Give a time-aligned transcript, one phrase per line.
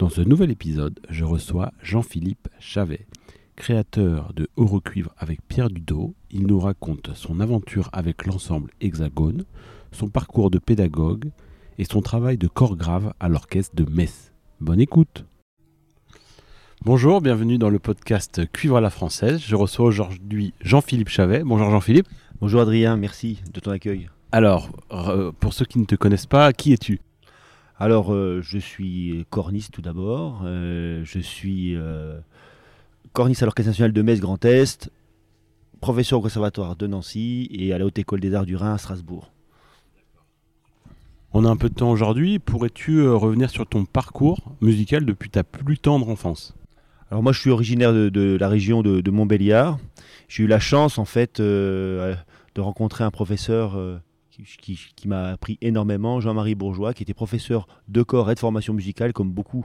[0.00, 3.06] Dans ce nouvel épisode, je reçois Jean-Philippe Chavet.
[3.54, 9.44] Créateur de Eurocuivre avec Pierre Dudot, il nous raconte son aventure avec l'ensemble Hexagone,
[9.92, 11.30] son parcours de pédagogue
[11.76, 14.32] et son travail de corps grave à l'orchestre de Metz.
[14.58, 15.26] Bonne écoute
[16.82, 19.42] Bonjour, bienvenue dans le podcast Cuivre à la française.
[19.46, 21.42] Je reçois aujourd'hui Jean-Philippe Chavet.
[21.44, 22.08] Bonjour Jean-Philippe.
[22.40, 24.08] Bonjour Adrien, merci de ton accueil.
[24.32, 27.00] Alors, euh, pour ceux qui ne te connaissent pas, qui es-tu?
[27.82, 30.42] Alors, euh, je suis corniste tout d'abord.
[30.44, 32.20] Euh, je suis euh,
[33.14, 34.90] corniste à l'Orchestre national de Metz Grand Est,
[35.80, 38.76] professeur au Conservatoire de Nancy et à la Haute École des Arts du Rhin à
[38.78, 39.32] Strasbourg.
[41.32, 42.38] On a un peu de temps aujourd'hui.
[42.38, 46.54] Pourrais-tu revenir sur ton parcours musical depuis ta plus tendre enfance?
[47.10, 49.78] Alors moi, je suis originaire de, de la région de, de Montbéliard.
[50.28, 52.14] J'ai eu la chance, en fait, euh,
[52.54, 53.98] de rencontrer un professeur euh,
[54.42, 59.12] qui, m'a appris énormément, Jean-Marie Bourgeois, qui était professeur de corps et de formation musicale,
[59.12, 59.64] comme beaucoup,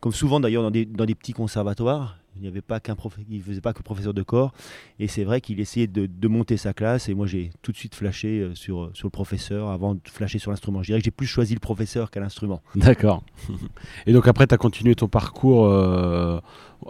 [0.00, 0.70] comme souvent d'ailleurs dans
[1.04, 2.18] des petits conservatoires.
[2.38, 4.52] Il n'y avait pas qu'un prof, il faisait pas que professeur de corps.
[5.00, 7.08] Et c'est vrai qu'il essayait de, de monter sa classe.
[7.08, 10.38] Et moi, j'ai tout de suite flashé euh, sur, sur le professeur avant de flasher
[10.38, 10.82] sur l'instrument.
[10.82, 12.62] Je dirais que j'ai plus choisi le professeur qu'à l'instrument.
[12.76, 13.22] D'accord.
[14.06, 16.40] Et donc après, tu as continué ton parcours euh,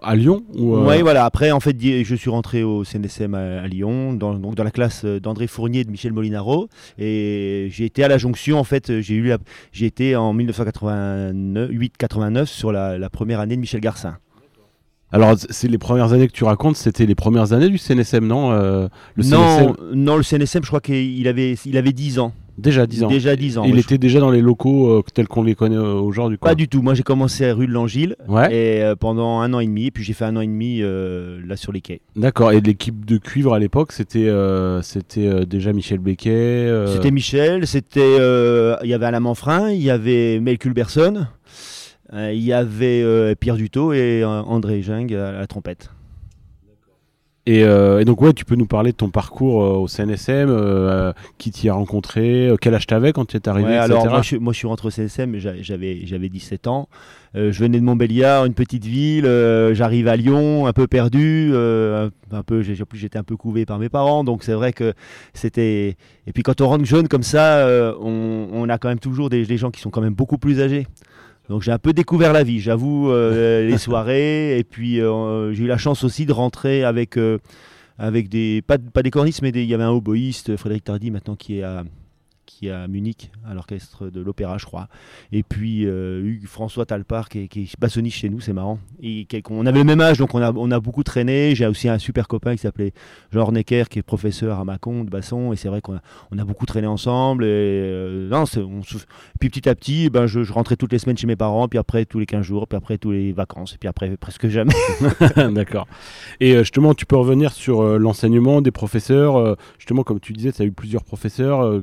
[0.02, 1.24] à Lyon ou, euh, Oui, voilà.
[1.24, 4.70] Après, en fait, je suis rentré au CNSM à, à Lyon, dans, donc dans la
[4.70, 6.68] classe euh, d'André Fournier et de Michel Molinaro.
[6.98, 9.38] Et j'ai été à la jonction, en fait, j'ai eu la-
[9.72, 14.18] j'ai été en 1988-89 sur la, la première année de Michel Garcin.
[15.10, 18.52] Alors, c'est les premières années que tu racontes, c'était les premières années du CNSM, non
[18.52, 22.32] Euh, Le non, CNSM, non, le CNSM, je crois qu'il avait, il avait 10 ans.
[22.58, 23.08] déjà 10 ans.
[23.08, 23.64] Déjà 10 ans.
[23.64, 26.36] Il ouais, était déjà dans les locaux euh, tels qu'on les connaît euh, aujourd'hui.
[26.36, 26.82] Pas du tout.
[26.82, 29.86] Moi, j'ai commencé à rue de Langille Ouais, et euh, pendant un an et demi.
[29.86, 32.00] Et puis j'ai fait un an et demi là sur les quais.
[32.14, 32.52] d'accord.
[32.52, 34.30] Et l'équipe de cuivre à l'époque, c'était
[34.82, 36.70] c'était déjà Michel Becquet.
[36.92, 38.16] C'était Michel, c'était
[38.82, 41.26] il y avait Alain Manfrin, il y avait Mel Culberson,
[42.12, 45.90] il y avait euh, Pierre Dutot et euh, André Jung à la trompette.
[47.46, 50.50] Et, euh, et donc, ouais, tu peux nous parler de ton parcours euh, au CNSM,
[50.50, 53.90] euh, qui t'y a rencontré, euh, quel âge t'avais quand tu es arrivé, Ouais, etc.
[53.92, 56.90] alors moi je, moi je suis rentré au j'a- j'avais j'avais 17 ans.
[57.36, 59.24] Euh, je venais de Montbéliard, une petite ville.
[59.24, 62.60] euh, J'arrive à Lyon, un peu perdu, euh, un peu.
[62.60, 64.92] j'étais un peu couvé par mes parents, donc c'est vrai que
[65.32, 65.96] c'était.
[66.26, 69.30] Et puis quand on rentre jeune comme ça, euh, on, on a quand même toujours
[69.30, 70.86] des, des gens qui sont quand même beaucoup plus âgés.
[71.48, 74.58] Donc j'ai un peu découvert la vie, j'avoue, euh, les soirées.
[74.58, 77.38] Et puis euh, j'ai eu la chance aussi de rentrer avec, euh,
[77.98, 81.10] avec des, pas, pas des cornistes, mais des- il y avait un oboïste, Frédéric Tardy,
[81.10, 81.84] maintenant qui est à,
[82.58, 84.88] qui est à Munich, à l'orchestre de l'opéra, je crois.
[85.30, 88.80] Et puis euh, Hugues François Talpar, qui est, qui est bassoniste chez nous, c'est marrant.
[89.00, 91.54] Et on avait le même âge, donc on a, on a beaucoup traîné.
[91.54, 92.92] J'ai aussi un super copain qui s'appelait
[93.30, 95.52] Jean Necker, qui est professeur à Mâcon de basson.
[95.52, 96.00] Et c'est vrai qu'on a,
[96.32, 97.44] on a beaucoup traîné ensemble.
[97.44, 98.80] Et, euh, non, on
[99.38, 101.78] puis petit à petit, ben, je, je rentrais toutes les semaines chez mes parents, puis
[101.78, 104.74] après tous les 15 jours, puis après tous les vacances, et puis après presque jamais.
[105.52, 105.86] D'accord.
[106.40, 109.56] Et euh, justement, tu peux revenir sur l'enseignement des professeurs.
[109.78, 111.82] justement, comme tu disais, tu as eu plusieurs professeurs.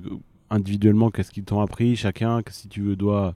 [0.55, 3.33] Euh, individuellement, qu'est-ce qu'ils t'ont appris Chacun, que si tu veux, doit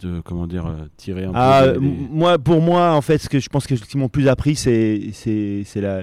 [0.00, 1.80] de, comment dire, euh, tirer un Ah, peu.
[1.80, 4.08] des- m- moi, pour moi, en fait, ce que je pense que ce qu'ils m'ont
[4.08, 6.02] plus appris, c'est, c'est, c'est la.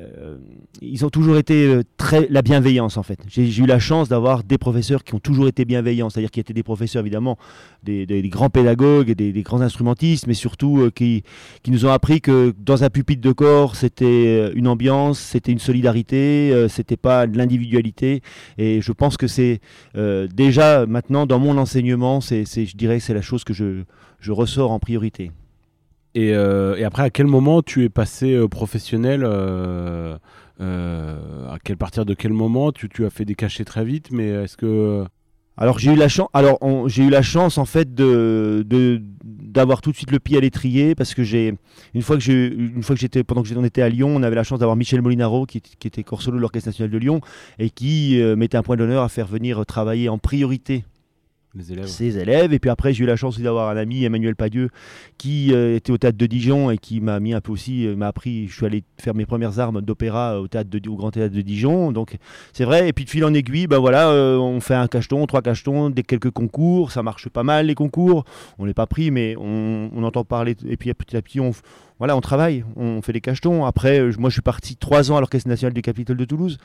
[0.00, 0.38] Euh,
[0.82, 3.20] ils ont toujours été euh, très la bienveillance en fait.
[3.28, 6.52] J'ai, eu la chance d'avoir des professeurs qui ont toujours été bienveillants, c'est-à-dire qui étaient
[6.52, 7.38] des professeurs évidemment,
[7.84, 11.22] des, grands pédagogues, des, des grands instrumentistes, mais surtout euh, qui,
[11.62, 15.58] qui nous ont appris que dans un pupitre de corps, c'était une ambiance, c'était une
[15.60, 18.22] solidarité, c'était pas de l'individualité.
[18.58, 19.60] Et je pense que c'est
[20.34, 23.82] déjà maintenant dans mon enseignement, c'est- je dirais que c'est la chose que je,
[24.20, 25.30] je ressors en priorité.
[26.14, 30.16] Et, euh, et après, à quel moment tu es passé euh, professionnel euh,
[30.60, 34.56] À quel partir de quel moment tu, as fait des cachets très vite, mais est-ce
[34.56, 35.04] que
[35.56, 36.28] Alors j'ai eu la chance.
[36.32, 36.58] Alors
[36.88, 41.14] j'ai eu la chance en fait d'avoir tout de suite le pied à l'étrier parce
[41.14, 41.56] que j'ai
[41.94, 45.02] une fois que j'étais pendant que j'étais- à Lyon, on avait la chance d'avoir Michel
[45.02, 47.20] Molinaro qui, qui était corps solo de l'Orchestre national de Lyon
[47.58, 50.84] et qui euh, mettait un point d'honneur à faire venir travailler en priorité
[51.54, 51.86] les élèves.
[51.86, 52.52] ses élèves.
[52.52, 54.70] Et puis après, j'ai eu la chance d'avoir un ami, Emmanuel Padieu,
[55.18, 57.96] qui euh, était au théâtre de Dijon et qui m'a mis un peu aussi, euh,
[57.96, 58.48] m'a appris.
[58.48, 61.92] Je suis allé faire mes premières armes d'opéra au théâtre au Grand Théâtre de Dijon.
[61.92, 62.16] Donc
[62.52, 62.88] c'est vrai.
[62.88, 65.90] Et puis de fil en aiguille, ben voilà, euh, on fait un cacheton, trois cachetons,
[65.90, 66.92] des quelques concours.
[66.92, 68.24] Ça marche pas mal les concours.
[68.58, 70.56] On n'est pas pris, mais on, on entend parler.
[70.66, 71.52] Et puis petit à petit, on,
[71.98, 73.64] voilà, on travaille, on fait des cachetons.
[73.64, 76.58] Après, moi, je suis parti trois ans à l'Orchestre national du Capitole de Toulouse.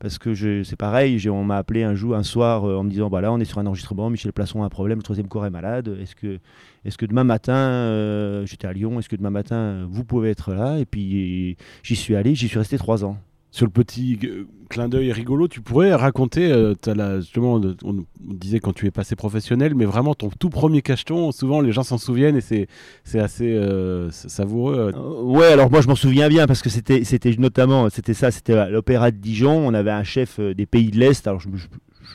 [0.00, 3.10] Parce que c'est pareil, on m'a appelé un jour, un soir, euh, en me disant
[3.10, 5.50] bah on est sur un enregistrement, Michel Plasson a un problème, le troisième corps est
[5.50, 5.96] malade.
[6.00, 6.38] Est-ce que,
[6.84, 10.30] est que demain matin, euh, j'étais à Lyon, est-ce que demain matin, euh, vous pouvez
[10.30, 10.78] être là?
[10.78, 13.18] Et puis j'y suis allé, j'y suis resté trois ans.
[13.50, 18.04] Sur le petit euh, clin d'œil rigolo, tu pourrais raconter, euh, t'as la- justement, on,
[18.20, 21.82] disait quand tu es passé professionnel, mais vraiment ton tout premier cacheton, souvent les gens
[21.82, 24.92] s'en souviennent et c'est assez euh, savoureux.
[24.94, 27.02] Euh, ouais, alors moi je m'en souviens bien parce que c'était
[27.38, 29.66] notamment c'était ça, c'était l'Opéra de Dijon.
[29.66, 31.26] On avait un chef des pays de l'Est.
[31.26, 31.66] Alors je je-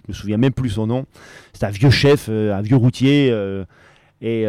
[0.07, 1.06] me souviens même plus son nom.
[1.53, 3.27] C'était un vieux chef, un vieux routier.
[4.21, 4.47] et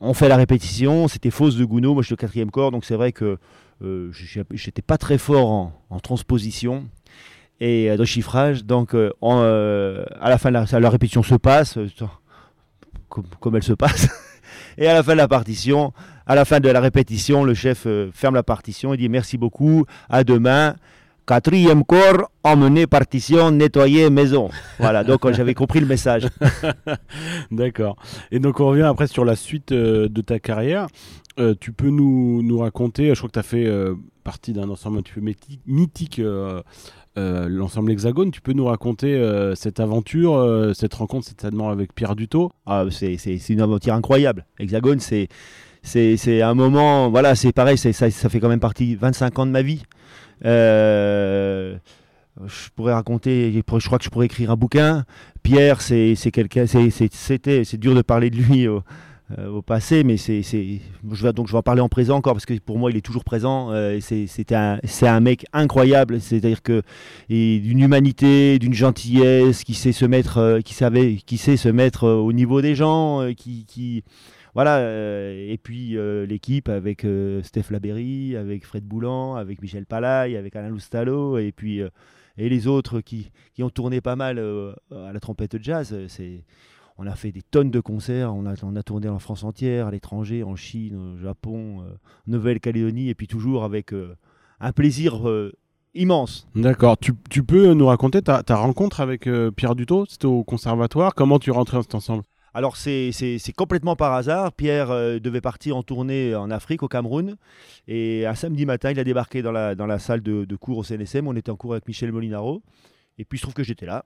[0.00, 1.08] on fait la répétition.
[1.08, 1.94] C'était Fosse de Gounod.
[1.94, 3.38] Moi je suis au quatrième corps, donc c'est vrai que
[4.52, 6.88] j'étais pas très fort en, transposition
[7.60, 8.64] et euh, de chiffrage.
[8.64, 11.88] Donc euh, euh, à la fin de la, la répétition se passe euh,
[13.08, 14.08] comme, elle se passe.
[14.78, 15.92] Et à la fin de la partition,
[16.26, 19.36] à la fin de la répétition, le chef euh, ferme la partition et dit merci
[19.36, 20.76] beaucoup, à demain.
[21.24, 24.50] Quatrième corps, emmener partition, nettoyer maison.
[24.80, 26.26] Voilà, donc euh, j'avais compris le message.
[27.52, 27.96] D'accord.
[28.32, 30.88] Et donc on revient après sur la suite euh, de ta carrière.
[31.38, 33.94] Euh, tu peux nous, nous raconter, je crois que tu as fait euh,
[34.24, 35.22] partie d'un ensemble un petit peu
[35.66, 36.62] mythique, euh,
[37.18, 38.30] euh, l'ensemble Hexagone.
[38.30, 42.84] Tu peux nous raconter euh, cette aventure, euh, cette rencontre certainement avec Pierre Dutot Ah,
[42.90, 43.16] c'est
[43.48, 44.46] une aventure incroyable.
[44.58, 45.28] Hexagone, c'est
[45.84, 49.50] c'est un moment, voilà, c'est pareil, ça, ça fait quand même partie 25 ans de
[49.50, 49.82] ma vie.
[50.44, 51.76] Euh,
[52.46, 55.04] je pourrais raconter, je crois que je pourrais écrire un bouquin.
[55.42, 58.78] Pierre, c'est quelqu'un, c'était, c'est dur de parler de lui euh,
[59.48, 62.46] au passé, mais c'est, je vais donc je vais en parler en présent encore parce
[62.46, 63.70] que pour moi il est toujours présent.
[63.70, 66.82] Euh, c'est, un, mec incroyable, c'est-à-dire que
[67.28, 72.04] d'une humanité, d'une gentillesse, qui sait se mettre, euh, qui savait, qui sait se mettre
[72.04, 74.02] euh, au niveau des gens, euh, qui, qui
[74.54, 74.78] voilà.
[74.78, 80.36] euh, et puis euh, l'équipe avec euh, Steph Laberry, avec Fred Boulan, avec Michel Palaille,
[80.36, 81.88] avec Alain Loustalo, et puis euh,
[82.38, 85.90] et les autres qui, qui ont tourné pas mal euh, à la trompette jazz.
[85.92, 86.44] euh, C'est
[86.98, 89.86] on a fait des tonnes de concerts, on a, on a tourné en France entière,
[89.86, 91.94] à l'étranger, en Chine, au Japon, euh,
[92.26, 94.16] Nouvelle-Calédonie, et puis toujours avec euh,
[94.60, 95.52] un plaisir euh,
[95.94, 96.46] immense.
[96.54, 96.96] D'accord.
[96.98, 101.14] Tu, tu peux nous raconter ta, ta rencontre avec euh, Pierre Dutot C'était au conservatoire.
[101.14, 102.22] Comment tu rentré dans cet ensemble?
[102.54, 103.10] Alors c'est
[103.56, 104.52] complètement par hasard.
[104.52, 107.36] Pierre euh, devait partir en tournée en Afrique, au Cameroun.
[107.88, 110.78] Et un samedi matin, il a débarqué dans la, dans la salle de, de cours
[110.78, 111.26] au CNSM.
[111.26, 112.62] On était en cours avec Michel Molinaro.
[113.18, 114.04] Et puis il se trouve que j'étais là.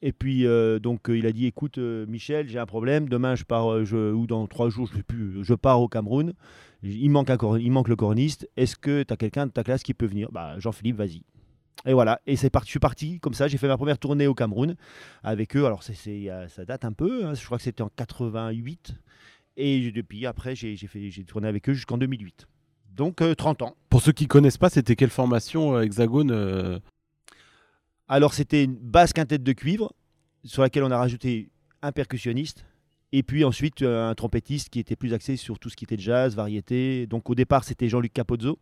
[0.00, 3.08] Et puis euh, donc euh, il a dit écoute euh, Michel, j'ai un problème.
[3.08, 5.42] Demain je pars ou dans trois jours, je sais plus.
[5.42, 6.34] Je pars au Cameroun.
[6.82, 8.48] Il manque un il manque le corniste.
[8.56, 10.30] Est-ce que tu as quelqu'un de ta classe qui peut venir?
[10.30, 11.22] Bah Jean-Philippe, vas-y.
[11.86, 14.26] Et voilà, et c'est parti, je suis parti comme ça, j'ai fait ma première tournée
[14.26, 14.74] au Cameroun
[15.22, 15.64] avec eux.
[15.64, 15.94] Alors c'est,
[16.48, 18.94] ça date un peu, hein, je crois que c'était en 88.
[19.56, 22.46] Et depuis, après, j'ai, fait, j'ai tourné avec eux jusqu'en 2008.
[22.90, 23.76] Donc euh, 30 ans.
[23.90, 26.80] Pour ceux qui connaissent pas, c'était quelle formation Hexagone
[28.08, 29.92] Alors c'était une basse quintette de cuivre
[30.42, 31.50] sur laquelle on a rajouté
[31.82, 32.64] un percussionniste.
[33.12, 35.98] Et puis ensuite euh, un trompettiste qui était plus axé sur tout ce qui était
[35.98, 37.06] jazz, variété.
[37.06, 38.58] Donc au départ c'était Jean-Luc Capozzo.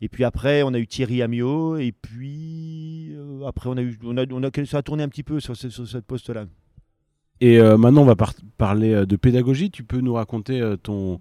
[0.00, 1.78] Et puis après on a eu Thierry Amiot.
[1.78, 5.08] Et puis euh, après on a eu, on a, on a, ça a tourné un
[5.08, 6.46] petit peu sur, ce, sur cette poste-là.
[7.42, 9.70] Et euh, maintenant, on va par- parler de pédagogie.
[9.70, 11.20] Tu peux nous raconter ton,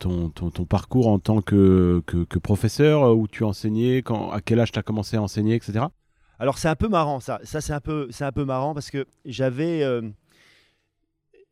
[0.00, 4.72] ton, ton, parcours en tant que, que, professeur, où tu enseignais, quand, à quel âge
[4.72, 5.84] tu as commencé à enseigner, etc.
[6.40, 7.38] Alors c'est un peu marrant ça.
[7.44, 10.00] Ça c'est un peu c'est un peu marrant parce que j'avais euh,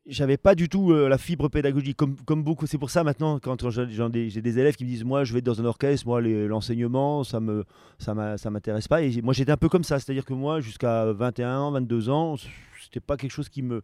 [0.06, 2.66] j'avais pas du tout euh, la fibre pédagogique comme, comme beaucoup.
[2.66, 5.44] C'est pour ça maintenant quand j'ai des, élèves qui me disent moi je vais être
[5.44, 7.66] dans un orchestre, moi l'enseignement ça me
[7.98, 11.58] ça m'intéresse pas et moi j'étais un peu comme ça, c'est-à-dire que moi jusqu'à 21
[11.58, 12.36] ans, 22 ans,
[12.82, 13.82] c'était pas quelque chose qui me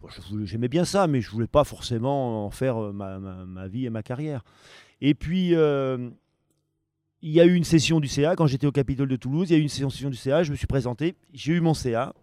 [0.00, 0.08] bon,
[0.44, 3.90] j'aimais bien ça mais je voulais pas forcément en faire euh, ma, ma- vie et
[3.90, 4.44] ma carrière.
[5.00, 5.54] Et puis
[7.22, 9.50] il y a eu une session du CA quand j'étais au Capitole de Toulouse.
[9.50, 10.42] Il y a eu une session, du CA.
[10.42, 11.16] Je me suis présenté.
[11.32, 12.14] J'ai eu mon CA.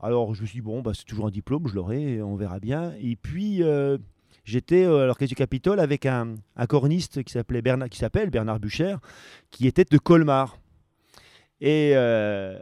[0.00, 2.58] Alors je me suis dit, bon, bah, c'est toujours un diplôme, je l'aurai, on verra
[2.58, 2.92] bien.
[3.00, 3.98] Et puis euh,
[4.44, 6.34] j'étais euh, à l'Orchestre du Capitole avec un,
[6.68, 8.96] corniste qui Bernard, s'appelle Bernard Bucher,
[9.52, 10.58] qui était de Colmar.
[11.60, 12.58] Et euh,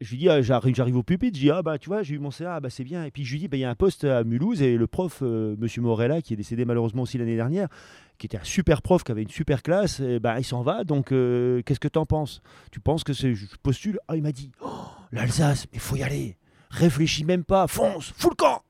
[0.00, 2.18] je lui dis, ah, j'arrive, au pupitre, je dis, ah bah tu vois, j'ai eu
[2.18, 3.04] mon CA, ah, bah, c'est bien.
[3.04, 4.86] Et puis je lui dis, bah, il y a un poste à Mulhouse et le
[4.86, 7.68] prof, euh, Monsieur Morella, qui est décédé malheureusement aussi l'année dernière,
[8.16, 11.10] qui était un super prof, qui avait une super classe, bah, il s'en va, donc
[11.10, 12.42] euh, qu'est-ce que tu en penses?
[12.70, 13.98] Tu penses que c'est, je postule?
[14.06, 14.68] Ah, il m'a dit, oh,
[15.10, 16.36] l'Alsace, mais faut y aller.
[16.70, 18.62] réfléchis même pas, fonce, fous le camp.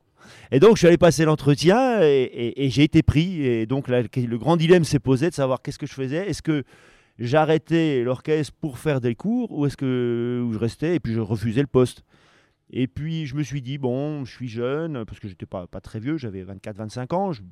[0.50, 3.42] Et donc, je suis allé passer l'entretien et, j'ai été pris.
[3.44, 6.28] Et donc, le grand dilemme s'est posé de savoir qu'est-ce que je faisais.
[6.28, 6.64] Est-ce que
[7.18, 11.60] j'arrêtais l'orchestre pour faire des cours ou est-ce que je restais et puis je refusais
[11.60, 12.04] le poste
[12.70, 15.80] Et puis, je me suis dit, bon, je suis jeune, parce que j'étais pas, pas
[15.80, 17.42] très vieux, j'avais 24-25 ans, je,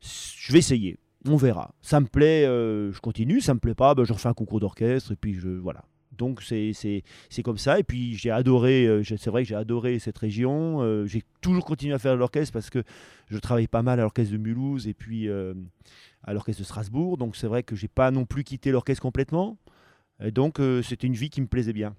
[0.00, 0.98] je, vais essayer.
[1.26, 1.74] On verra.
[1.80, 3.40] Ça me plaît, euh, je continue.
[3.40, 5.84] Ça me plaît pas, ben, je refais un concours d'orchestre et puis je voilà.
[6.18, 7.02] Donc c'est
[7.42, 7.78] comme ça.
[7.78, 10.82] Et puis j'ai adoré, euh, c'est vrai que j'ai adoré cette région.
[10.82, 12.82] Euh, j'ai toujours continué à faire l'orchestre parce que
[13.28, 15.54] je travaillais pas mal à l'orchestre de Mulhouse et puis euh,
[16.24, 17.16] à l'orchestre de Strasbourg.
[17.16, 19.56] Donc c'est vrai que j'ai pas non plus quitté l'orchestre complètement.
[20.22, 21.94] Et donc c'était une vie qui me plaisait bien.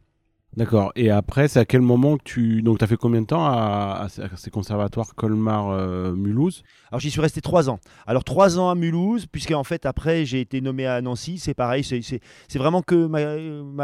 [0.58, 0.92] D'accord.
[0.96, 2.62] Et après, c'est à quel moment que tu.
[2.64, 7.40] Donc, tu as fait combien de temps à, ces conservatoires Colmar-Mulhouse Alors, j'y suis resté
[7.40, 7.80] trois ans.
[8.08, 11.38] Alors, trois ans à Mulhouse, puisque en fait, après, j'ai été nommé à Nancy.
[11.38, 11.84] C'est pareil.
[11.84, 12.22] C'est
[12.58, 12.96] vraiment que.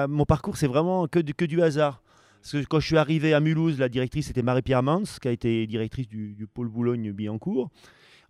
[0.08, 2.02] mon parcours, c'est vraiment que, que du hasard.
[2.42, 5.32] Parce que quand je suis arrivé à Mulhouse, la directrice était Marie-Pierre Mans, qui a
[5.32, 7.70] été directrice du, pôle Boulogne-Billancourt.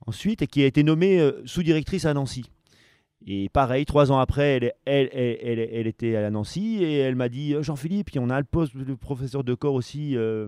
[0.08, 2.46] Ensuite, et qui a été nommée euh, sous-directrice à Nancy.
[3.28, 8.12] Et pareil, trois ans après, elle, elle, était à Nancy et elle m'a dit Jean-Philippe,
[8.18, 10.16] on a le poste de professeur de corps aussi.
[10.16, 10.48] Euh,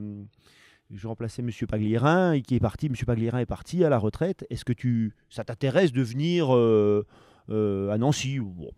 [0.92, 1.50] je remplaçais M.
[1.68, 2.86] Paglierin, qui est parti.
[2.86, 2.94] M.
[3.06, 4.46] Paglierin est parti à la retraite.
[4.52, 7.06] Est-ce que tu, ça t'intéresse de venir euh,
[7.50, 8.40] euh, à Nancy?
[8.40, 8.70] Bon,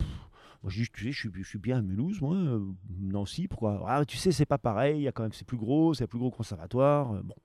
[0.63, 2.37] moi, je, tu sais, je, suis, bien à Mulhouse, moi.
[3.01, 3.83] Nancy, pourquoi?
[3.85, 4.99] Ah, Tu sais, c'est pas pareil.
[4.99, 7.21] Il y a quand même, c'est plus gros, c'est plus gros conservatoire.
[7.23, 7.35] Bon,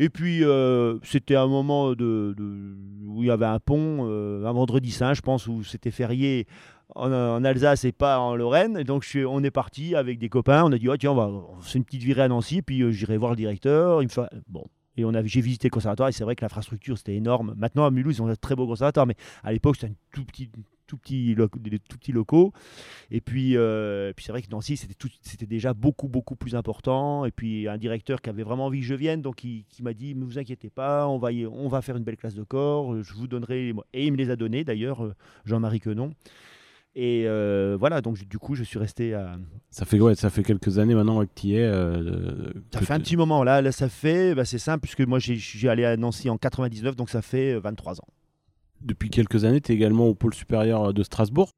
[0.00, 4.92] et puis, euh, c'était un moment où il y avait un pont, euh, un vendredi
[4.92, 6.46] saint, je pense, où c'était férié
[6.94, 8.84] en, Alsace et pas en Lorraine.
[8.84, 10.62] Donc, on est parti avec des copains.
[10.62, 11.30] On a dit, oh, tiens, on va
[11.62, 14.00] c'est une petite virée à Nancy, puis euh, j'irai voir le directeur.
[14.46, 14.64] Bon.
[14.96, 17.54] Et j'ai visité le conservatoire et c'est vrai que l'infrastructure c'était énorme.
[17.56, 19.14] Maintenant à Mulhouse ils ont un très beau conservatoire, mais
[19.44, 20.50] à l'époque c'était un tout petit,
[20.88, 22.52] tout petits, des tout petits locaux.
[23.12, 27.24] Et puis, euh, puis c'est vrai que Nancy, c'était déjà beaucoup, beaucoup plus important.
[27.24, 30.16] Et puis, un directeur qui avait vraiment envie que je vienne, donc qui, m'a dit
[30.16, 33.14] Ne vous inquiétez pas, on va, on va faire une belle classe de corps, je
[33.14, 33.74] vous donnerai.
[33.92, 35.14] Et il me les a donnés d'ailleurs, euh,
[35.44, 36.12] Jean-Marie Quenon.
[36.94, 39.36] Et euh, voilà, donc du coup, je suis resté à.
[39.70, 41.70] Ça fait, ouais, ça fait quelques années maintenant que tu y es.
[42.72, 43.44] ça fait un petit moment.
[43.44, 44.34] Là, là ça fait.
[44.34, 48.00] Bah, c'est simple, puisque moi, j'ai allé à Nancy en 99, donc ça fait 23
[48.00, 48.08] ans
[48.80, 51.50] depuis quelques années, tu es également au pôle supérieur de Strasbourg.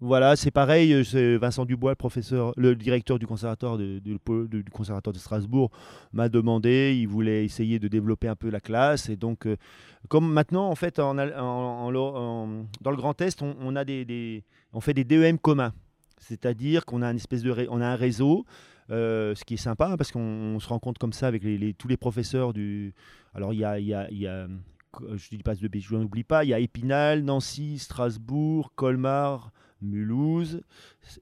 [0.00, 4.00] Voilà, c'est pareil, euh, c'est Vincent Dubois, le professeur, le directeur du conservatoire de,
[4.72, 5.70] conservatoire de Strasbourg,
[6.12, 9.56] m'a demandé, il voulait essayer de développer un peu la classe, et donc euh,
[10.08, 15.72] comme maintenant en fait dans le Grand Est, on, fait des DEM communs,
[16.18, 18.44] c'est-à-dire qu'on a un réseau.
[18.90, 21.42] Euh, ce qui est sympa hein, parce qu'on se rend compte comme ça avec
[21.78, 22.92] tous les professeurs du.
[23.32, 24.46] Alors il y a, y a, y a
[25.14, 29.52] je dis pas de bêtises, je n'oublie pas, il y a Épinal, Nancy, Strasbourg, Colmar,
[29.82, 30.62] Mulhouse,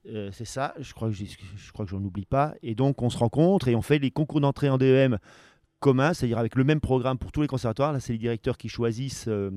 [0.06, 2.54] euh, c'est ça, je crois que je crois que oublie pas.
[2.62, 5.18] Et donc on se rencontre et on fait les concours d'entrée en DEM
[5.80, 7.92] communs, c'est-à-dire avec le même programme pour tous les conservatoires.
[7.92, 9.26] Là, c'est les directeurs qui choisissent.
[9.28, 9.50] Euh,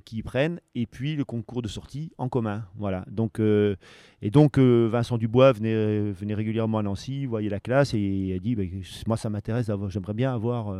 [0.00, 2.64] qui y prennent, et puis le concours de sortie en commun.
[2.76, 3.04] Voilà.
[3.10, 3.76] Donc, euh,
[4.22, 8.38] et donc Vincent Dubois venait, venait régulièrement à Nancy, voyait la classe et il a
[8.38, 8.64] dit bah,
[9.06, 10.74] Moi, ça m'intéresse, j'aimerais bien avoir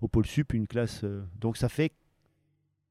[0.00, 1.04] au pôle sup une classe.
[1.40, 1.92] donc ça fait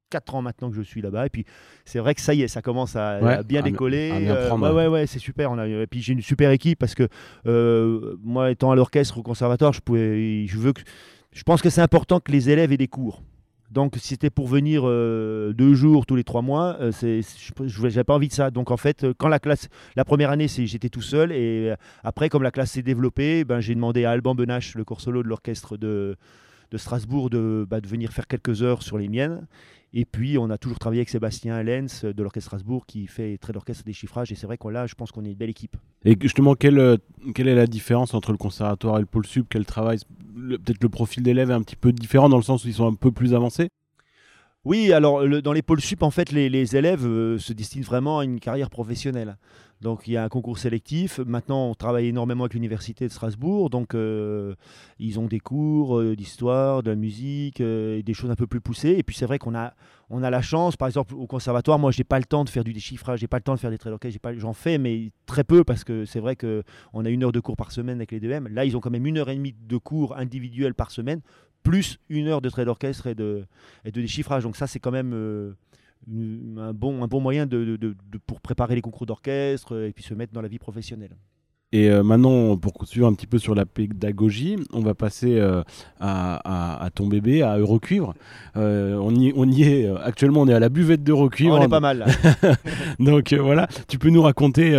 [0.09, 1.25] 4 ans maintenant que je suis là-bas.
[1.25, 1.45] Et puis,
[1.83, 4.11] c'est vrai que ça y est, ça commence à, bien décoller.
[4.13, 5.51] Euh, ouais, ouais, c'est super.
[5.51, 7.07] On a, et puis, j'ai une super équipe parce que
[7.45, 10.81] euh, moi, étant à l'orchestre au conservatoire, je, pouvais, je, veux que,
[11.31, 13.21] je pense que c'est important que les élèves aient des cours.
[13.75, 18.03] Donc, si c'était pour venir euh, deux jours tous les trois mois, c'est, je n'avais
[18.05, 18.49] pas envie de ça.
[18.49, 21.31] Donc, en fait, quand la classe, la première année, j'étais tout seul.
[21.33, 25.01] Et après, comme la classe s'est développée, ben, j'ai demandé à Alban Benache, le corps
[25.01, 26.15] solo de l'orchestre de,
[26.71, 29.47] de Strasbourg, de, bah, de venir faire quelques heures sur les miennes.
[29.97, 33.53] Et puis, on a toujours travaillé avec Sébastien Lenz de l'Orchestre Strasbourg qui fait très
[33.53, 34.29] d'orchestre des chiffrages.
[34.29, 35.77] Et c'est vrai qu'on là, je pense qu'on est une belle équipe.
[36.03, 36.97] Et justement, quelle, euh,
[37.33, 39.99] quelle est la différence entre le conservatoire et le pôle sub Quel travail?
[40.35, 42.87] Peut-être le profil d'élèves est un petit peu différent dans le sens où ils sont
[42.87, 43.69] un peu plus avancés?
[44.65, 48.25] Oui, alors dans les pôles sup, en fait, les, élèves euh, se destinent vraiment à
[48.25, 49.37] une carrière professionnelle.
[49.81, 51.19] Donc il y a un concours sélectif.
[51.19, 53.69] Maintenant, on travaille énormément avec l'université de Strasbourg.
[53.69, 54.55] Donc euh,
[54.99, 58.95] ils ont des cours euh, d'histoire, de la musique, des choses un peu plus poussées.
[58.97, 59.73] Et puis c'est vrai qu'on a,
[60.09, 62.63] on a la chance, par exemple au conservatoire, moi j'ai pas le temps de faire
[62.63, 65.43] du déchiffrage, j'ai pas le temps de faire des traits d'orchestre, j'en fais, mais très
[65.43, 68.19] peu parce que c'est vrai qu'on a une heure de cours par semaine avec les
[68.19, 68.47] DM.
[68.49, 71.21] Là, ils ont quand même une heure et demie de cours individuels par semaine
[71.63, 73.43] plus une heure de trait d'orchestre et de,
[73.85, 74.43] et de déchiffrage.
[74.43, 75.55] Donc ça, c'est quand même
[76.13, 77.95] euh, un, bon, un bon moyen de,
[78.25, 81.15] pour préparer les concours d'orchestre et puis se mettre dans la vie professionnelle.
[81.75, 85.61] Et euh, maintenant, pour suivre un petit peu sur la pédagogie, on va passer euh,
[85.99, 88.13] à, ton bébé, à Eurocuivre.
[88.55, 91.55] Euh, on, y, on y est, actuellement, on est à la buvette d'Eurocuivre.
[91.55, 92.05] On est pas mal
[92.99, 94.71] Donc voilà, tu peux nous raconter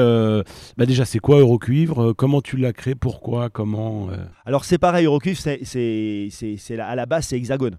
[0.79, 4.09] bah, déjà c'est quoi Eurocuivre, comment tu l'as créé, pourquoi, comment
[4.47, 7.77] Alors c'est pareil, Eurocuivre, c'est, à la base c'est Hexagone.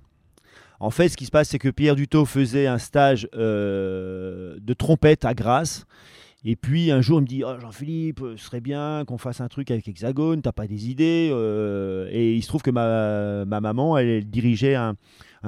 [0.80, 5.26] En fait, ce qui se passe, c'est que Pierre Dutot faisait un stage de trompette
[5.26, 5.86] à Grasse.
[6.50, 9.48] Et puis un jour, il me dit oh, Jean-Philippe, ce serait bien qu'on fasse un
[9.48, 13.98] truc avec Hexagone, t'as pas des idées euh, Et il se trouve que ma, maman,
[13.98, 14.96] elle, dirigeait un,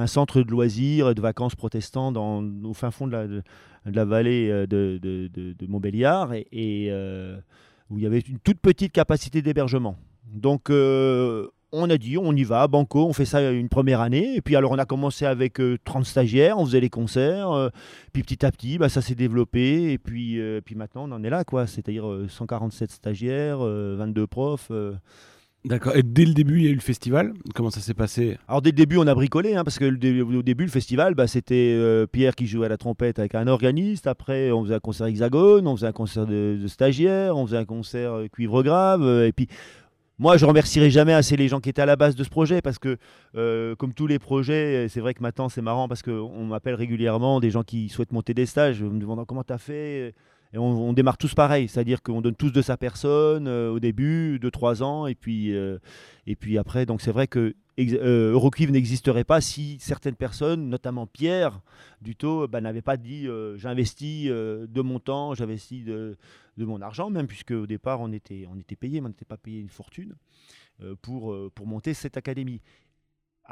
[0.08, 3.44] centre de loisirs de vacances protestants dans, au fin fond de
[3.86, 7.38] la, vallée euh, de, Montbéliard, et, euh,
[7.90, 9.96] où il y avait une toute petite capacité d'hébergement.
[10.26, 10.70] Donc
[11.72, 14.36] on a dit, on y va, Banco, on fait ça une première année.
[14.36, 17.52] Et puis alors on a commencé avec 30 euh, stagiaires, on faisait les concerts.
[17.52, 17.70] Euh,
[18.14, 19.92] puis petit à petit, bah, ça s'est développé.
[19.92, 21.68] Et puis, euh, puis maintenant on en est là, quoi.
[21.68, 24.72] C'est-à-dire 147 stagiaires, 22 profs.
[25.66, 25.94] D'accord.
[25.98, 27.34] Et dès le début, il y a eu le festival?
[27.54, 28.38] Comment ça s'est passé?
[28.48, 31.28] Alors dès le début, on a bricolé, hein, parce que au début, le festival, bah,
[31.28, 31.78] c'était
[32.12, 34.08] Pierre qui jouait à la trompette avec un organiste.
[34.08, 37.58] Après, on faisait un concert hexagone, on faisait un concert de, de stagiaires, on faisait
[37.58, 39.06] un concert cuivre grave.
[39.26, 39.50] et puis
[40.20, 42.62] moi, je remercierai jamais assez les gens qui étaient à la base de ce projet
[42.62, 42.98] parce que,
[43.36, 47.40] euh, comme tous les projets, c'est vrai que maintenant c'est marrant parce qu'on m'appelle régulièrement
[47.40, 50.14] des gens qui souhaitent monter des stages, me demandant comment tu as fait?
[50.56, 54.50] On, démarre tous pareil, c'est-à-dire qu'on donne tous de sa personne euh, au début, de
[54.50, 55.78] trois ans, et puis, euh,
[56.26, 56.88] et puis après.
[56.88, 61.62] Donc c'est vrai que euh, n'existerait pas si certaines personnes, notamment Pierre
[62.02, 63.28] Duto, bah, n'avaient pas dit
[63.58, 66.18] j'investis de mon temps, j'investis de,
[66.58, 69.38] mon argent, même puisque au départ on était, on était payé, mais on n'était pas
[69.38, 70.16] payé une fortune
[71.04, 72.60] pour monter cette académie.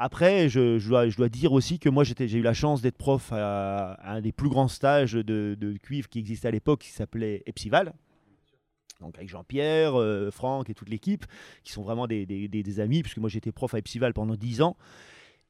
[0.00, 0.78] Après, je,
[1.16, 4.48] dois, dire aussi que moi, j'ai eu la chance d'être prof à, un des plus
[4.48, 7.92] grands stages de, cuivre qui existait à l'époque, qui s'appelait Epsival.
[9.00, 11.24] Donc avec Jean-Pierre, euh, Franck et toute l'équipe,
[11.64, 14.76] qui sont vraiment des, amis, puisque moi j'étais prof à Epsival pendant 10 ans.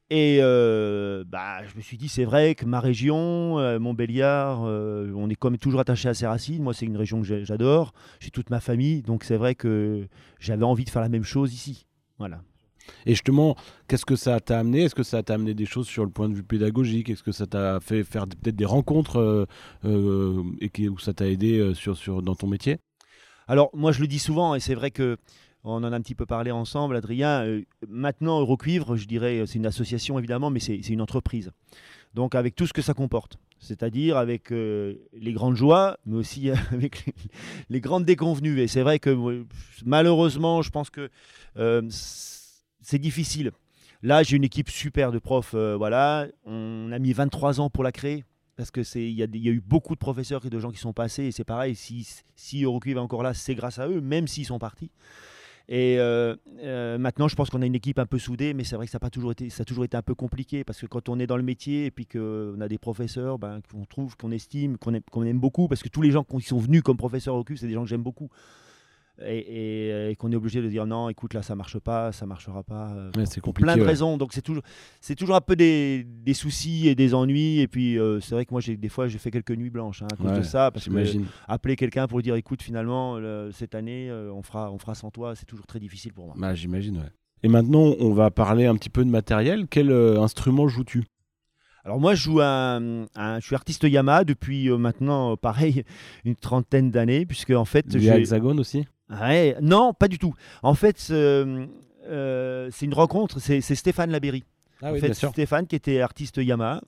[0.09, 5.29] Et euh, bah, je me suis dit, c'est vrai que ma région, euh, Montbéliard, on
[5.29, 6.63] est comme toujours attaché à ses racines.
[6.63, 7.93] Moi, c'est une région que j'adore.
[8.19, 9.03] J'ai toute ma famille.
[9.03, 10.07] Donc, c'est vrai que
[10.39, 11.85] j'avais envie de faire la même chose ici.
[12.17, 12.41] Voilà.
[13.05, 13.55] Et justement,
[13.87, 14.83] qu'est-ce que ça t'a amené?
[14.83, 17.09] Est-ce que ça t'a amené des choses sur le point de vue pédagogique?
[17.09, 19.45] Est-ce que ça t'a fait faire peut-être des rencontres euh,
[19.85, 22.77] euh, et où ça t'a aidé euh, sur, sur, dans ton métier?
[23.47, 25.17] Alors, moi, je le dis souvent, et c'est vrai que
[25.65, 27.45] on en a un petit peu parlé ensemble, Adrien.
[27.89, 31.51] maintenant, Eurocuivre, je dirais, c'est une association évidemment, mais c'est une entreprise.
[32.13, 37.13] Donc, avec tout ce que ça comporte c'est-à-dire avec les grandes joies, mais aussi avec
[37.69, 38.61] les grandes déconvenues.
[38.61, 39.43] Et c'est vrai que
[39.85, 41.09] malheureusement, je pense que
[42.81, 43.51] c'est difficile.
[44.01, 45.53] Là, j'ai une équipe super de profs.
[45.53, 48.23] Euh, voilà, on a mis 23 ans pour la créer
[48.55, 50.91] parce que c'est il y, a eu beaucoup de professeurs et de gens qui sont
[50.91, 51.75] passés et c'est pareil.
[51.75, 54.91] Si si Eurocuivre est encore là, c'est grâce à eux, même s'ils sont partis.
[55.71, 58.75] Et euh, euh, maintenant, je pense qu'on a une équipe un peu soudée, mais c'est
[58.75, 60.81] vrai que ça a, pas toujours été, ça a toujours été un peu compliqué parce
[60.81, 63.85] que quand on est dans le métier et puis qu'on a des professeurs ben, qu'on
[63.85, 66.81] trouve, qu'on estime, qu'on aime, aime, beaucoup, parce que tous les gens qui sont venus
[66.81, 68.29] comme professeurs au c'est des gens que j'aime beaucoup
[69.25, 72.93] et, qu'on est obligé de dire non, écoute, là ça marche pas, ça marchera pas.
[72.93, 73.65] Euh, c'est compliqué.
[73.65, 74.17] Plein de raisons.
[74.17, 74.63] Donc c'est toujours,
[75.01, 77.59] c'est toujours un peu des, des, soucis et des ennuis.
[77.59, 80.01] Et puis euh, c'est vrai que moi, j'ai, des fois, j'ai fait quelques nuits blanches
[80.01, 80.71] hein, à cause de ça.
[80.71, 80.91] Parce que
[81.47, 83.19] appeler quelqu'un pour dire écoute, finalement,
[83.51, 86.35] cette année, euh, on, fera, on fera sans toi, c'est toujours très difficile pour moi.
[86.37, 87.11] Bah, j'imagine, ouais.
[87.41, 89.67] Et maintenant, on va parler un petit peu de matériel.
[89.69, 91.05] Quel instrument joues-tu?
[91.85, 95.85] Alors moi, je joue un, je suis artiste Yamaha depuis maintenant, pareil,
[96.25, 98.85] une trentaine d'années, puisque en fait, j'ai Hexagone aussi?
[99.61, 100.33] Non, pas du tout.
[100.61, 101.07] En fait,
[102.09, 104.43] euh, c'est une rencontre, c'est Stéphane Labéry.
[104.81, 106.81] Ah en fait, Stéphane qui était artiste Yamaha.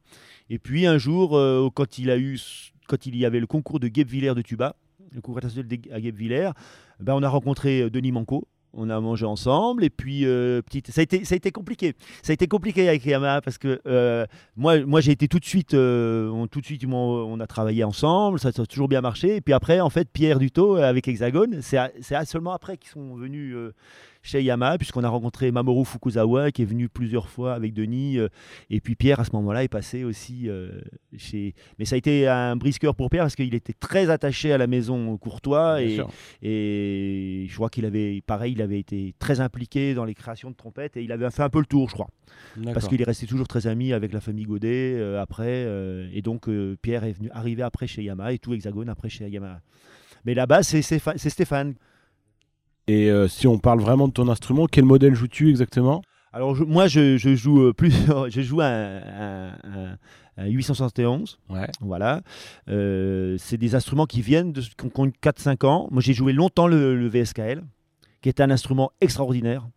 [0.50, 2.40] Et puis un jour, euh, quand il a eu,
[2.88, 4.76] quand il y avait le concours de Guebwiller de tuba,
[5.12, 6.52] le concours international à Guebwiller,
[7.00, 10.92] ben on a rencontré euh, Denis Manco, on a mangé ensemble et puis euh, petite
[10.92, 11.94] ça a été ça a été compliqué.
[12.24, 15.46] Ça a été compliqué avec Yamaha parce que euh, moi moi j'ai été tout de
[15.46, 19.38] suite euh, on, tout de suite on, a travaillé ensemble ça, a toujours bien marché
[19.38, 23.56] et puis après en fait Pierre Duto avec Hexagone c'est seulement après qu'ils sont venus
[24.22, 28.20] chez Yamaha, puisqu'on a rencontré Mamoru Fukuzawa, qui est venu plusieurs fois avec Denis.
[28.20, 28.30] Euh,
[28.70, 30.82] et puis Pierre, à ce moment-là, est passé aussi euh,
[31.18, 31.56] chez.
[31.80, 34.68] Mais ça a été un brisqueur pour Pierre, parce qu'il était très attaché à la
[34.68, 35.82] maison Courtois.
[35.82, 36.00] Et,
[36.42, 40.56] et, je crois qu'il avait, pareil, il avait été très impliqué dans les créations de
[40.56, 40.98] trompettes.
[40.98, 42.10] Et il avait fait un peu le tour, je crois.
[42.74, 45.68] Parce qu'il est resté toujours très ami avec la famille Godet euh, après.
[46.14, 46.48] et donc,
[46.82, 49.62] Pierre est venu arriver après chez Yamaha et tout Hexagone après chez Yamaha.
[50.26, 51.74] Mais là-bas, c'est Stéphane.
[52.88, 56.02] Et euh, si on parle vraiment de ton instrument, quel modèle joues-tu exactement?
[56.34, 57.91] Alors je- moi je, je joue euh, plus,
[58.30, 59.98] je joue un, un- un-
[60.38, 61.39] un 871.
[61.50, 61.67] Ouais.
[61.82, 62.22] Voilà.
[62.70, 65.88] Euh, c'est des instruments qui viennent de qui ont 4-5 ans.
[65.91, 67.63] Moi j'ai joué longtemps le, le VSKL,
[68.22, 69.67] qui est un instrument extraordinaire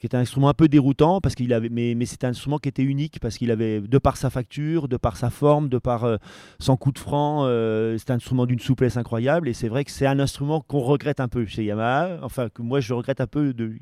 [0.00, 2.58] qui est un instrument un peu déroutant parce qu'il avait mais, mais c'est un instrument
[2.58, 5.78] qui était unique parce qu'il avait de par sa facture de par sa forme de
[5.78, 6.16] par euh,
[6.58, 9.90] son coup de franc euh, c'est un instrument d'une souplesse incroyable et c'est vrai que
[9.90, 13.26] c'est un instrument qu'on regrette un peu chez Yamaha enfin que moi je regrette un
[13.26, 13.74] peu de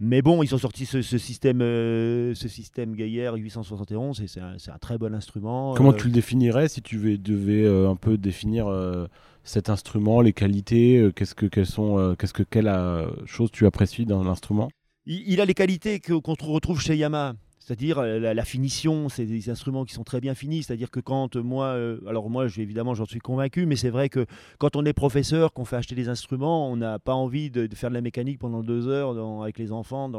[0.00, 4.40] mais bon ils ont sorti ce, ce système euh, ce système Gaillard 871 et c'est
[4.40, 7.90] un, un très bon instrument Comment Euh, tu le définirais si tu vais- devais euh,
[7.90, 9.06] un peu définir euh,
[9.44, 13.50] cet instrument, les qualités, euh, qu'est-ce que quelles sont, euh, qu'est-ce que quelle euh, chose
[13.50, 14.68] tu apprécies dans l'instrument?
[15.04, 17.34] Il, a les qualités qu'on retrouve chez Yamaha.
[17.58, 20.64] C'est-à-dire euh, la, finition, c'est des instruments qui sont très bien finis.
[20.64, 24.08] C'est-à-dire que quand euh, moi, euh, alors moi, évidemment, j'en suis convaincu, mais c'est vrai
[24.08, 24.26] que
[24.58, 27.90] quand on est professeur, qu'on fait acheter des instruments, on n'a pas envie de, faire
[27.90, 30.10] de la mécanique pendant deux heures avec les enfants.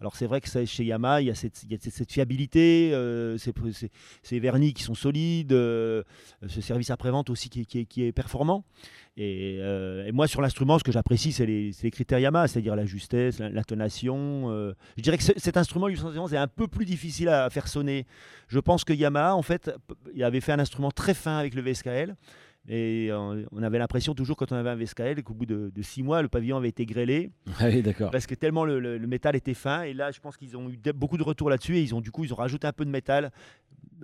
[0.00, 2.92] Alors c'est vrai que chez Yamaha, il y a cette, fiabilité,
[4.22, 6.04] ces, vernis qui sont solides, ce
[6.60, 8.64] service après-vente aussi qui est performant.
[9.18, 12.86] Et, euh, et moi, sur l'instrument, ce que j'apprécie, c'est les, critères Yamaha, c'est-à-dire la
[12.86, 14.50] justesse, la- l'intonation.
[14.50, 14.72] euh.
[14.96, 18.06] Je dirais que ce- cet instrument 811 est un peu plus difficile à faire sonner.
[18.48, 19.70] Je pense que Yamaha, en fait,
[20.14, 22.16] il avait fait un instrument très fin avec le VSKL.
[22.68, 26.00] Et on avait l'impression toujours quand on avait un VSKL qu'au bout de, de six
[26.04, 28.12] mois, le pavillon avait été grêlé Oui, d'accord.
[28.12, 29.82] parce que tellement le, le- le métal était fin.
[29.82, 32.12] Et là, je pense qu'ils ont eu beaucoup de retours là-dessus et ils ont du
[32.12, 33.32] coup ils ont rajouté un peu de métal.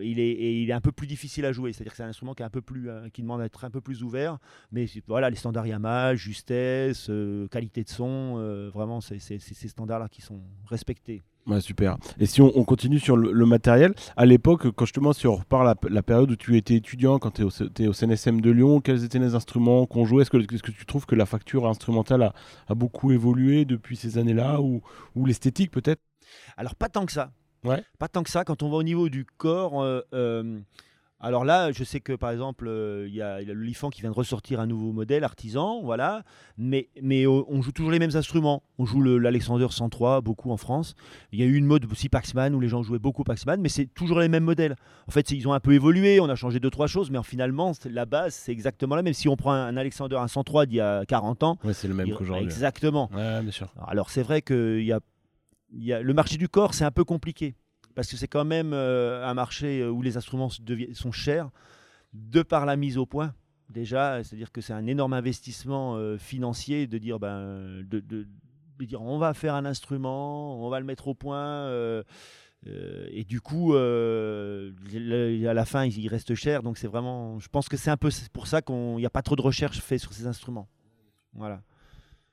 [0.01, 2.09] Il est, et il est un peu plus difficile à jouer, c'est-à-dire que c'est un
[2.09, 4.39] instrument qui est un peu plus, euh, qui demande à être un peu plus ouvert.
[4.73, 10.09] Mais voilà, les standards Yamaha, justesse, euh, qualité de son, euh, vraiment, c'est ces standards-là
[10.09, 11.23] qui sont respectés.
[11.49, 11.97] Ouais, super.
[12.21, 15.35] Et si on, on continue sur le, le matériel, à l'époque, quand justement, si on
[15.35, 18.83] repart la, la période où tu étais étudiant, quand tu es, au CNSM de Lyon,
[18.83, 20.23] quels étaient les instruments qu'on jouait?
[20.23, 22.35] Est-ce que, tu trouves que la facture instrumentale a,
[22.69, 24.83] a beaucoup évolué depuis ces années-là ou,
[25.15, 26.03] ou l'esthétique peut-être?
[26.59, 27.33] Alors pas tant que ça.
[27.65, 27.83] Ouais.
[27.99, 28.45] Pas tant que ça.
[28.45, 30.59] Quand on va au niveau du corps, euh, euh,
[31.21, 33.61] alors là, je sais que par exemple, euh, il y, a il y a le
[33.63, 36.23] Lifan qui vient de ressortir un nouveau modèle artisan, voilà.
[36.57, 38.63] Mais, mais on joue toujours les mêmes instruments.
[38.79, 40.95] On joue le- l'Alexander 103 beaucoup en France.
[41.33, 43.69] Il y a eu une mode aussi Paxman où les gens jouaient beaucoup Paxman, mais
[43.69, 44.77] c'est toujours les mêmes modèles.
[45.09, 46.21] En fait, ils ont un peu évolué.
[46.21, 49.13] On a changé deux trois choses, mais en, finalement, la base c'est exactement la même.
[49.15, 51.89] Si on prend un, un Alexander un 103 d'il y a 40 ans, Ouais, c'est
[51.89, 52.45] le même qu'aujourd'hui.
[52.45, 53.11] exactement.
[53.13, 53.75] Ouais, bien sûr.
[53.89, 55.01] Alors c'est vrai que il y a,
[55.73, 57.55] le marché du corps, c'est un peu compliqué.
[57.95, 61.51] Parce que c'est quand même euh, un marché euh, où les instruments sont chers,
[62.13, 63.35] de par la mise au point.
[63.71, 68.27] Déjà, c'est-à-dire que c'est un énorme investissement euh, financier de dire, ben, de,
[68.79, 71.69] dire on va faire un instrument, on va le mettre au point.
[72.65, 73.81] et du coup, à
[75.55, 76.63] la fin, il il reste cher.
[76.63, 79.23] Donc c'est vraiment, je pense que c'est un peu pour ça qu'il n'y a pas
[79.23, 80.69] trop de recherche faite sur ces instruments.
[81.35, 81.63] Voilà.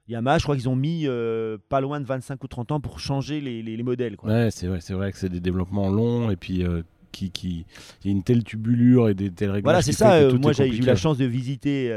[0.07, 2.99] Yamaha, je crois qu'ils ont mis euh, pas loin de 25 ou 30 ans pour
[2.99, 4.17] changer les, les- les modèles.
[4.17, 4.29] Quoi.
[4.31, 7.65] Ouais, c'est vrai, c'est vrai que c'est des dédéveloppements longs et puis euh, qui, qui,
[8.03, 9.63] il y a une telle tubulure et des tels réglages.
[9.63, 10.13] Voilà, c'est ça.
[10.15, 11.89] euh, moi, j'ai eu la chance de visiter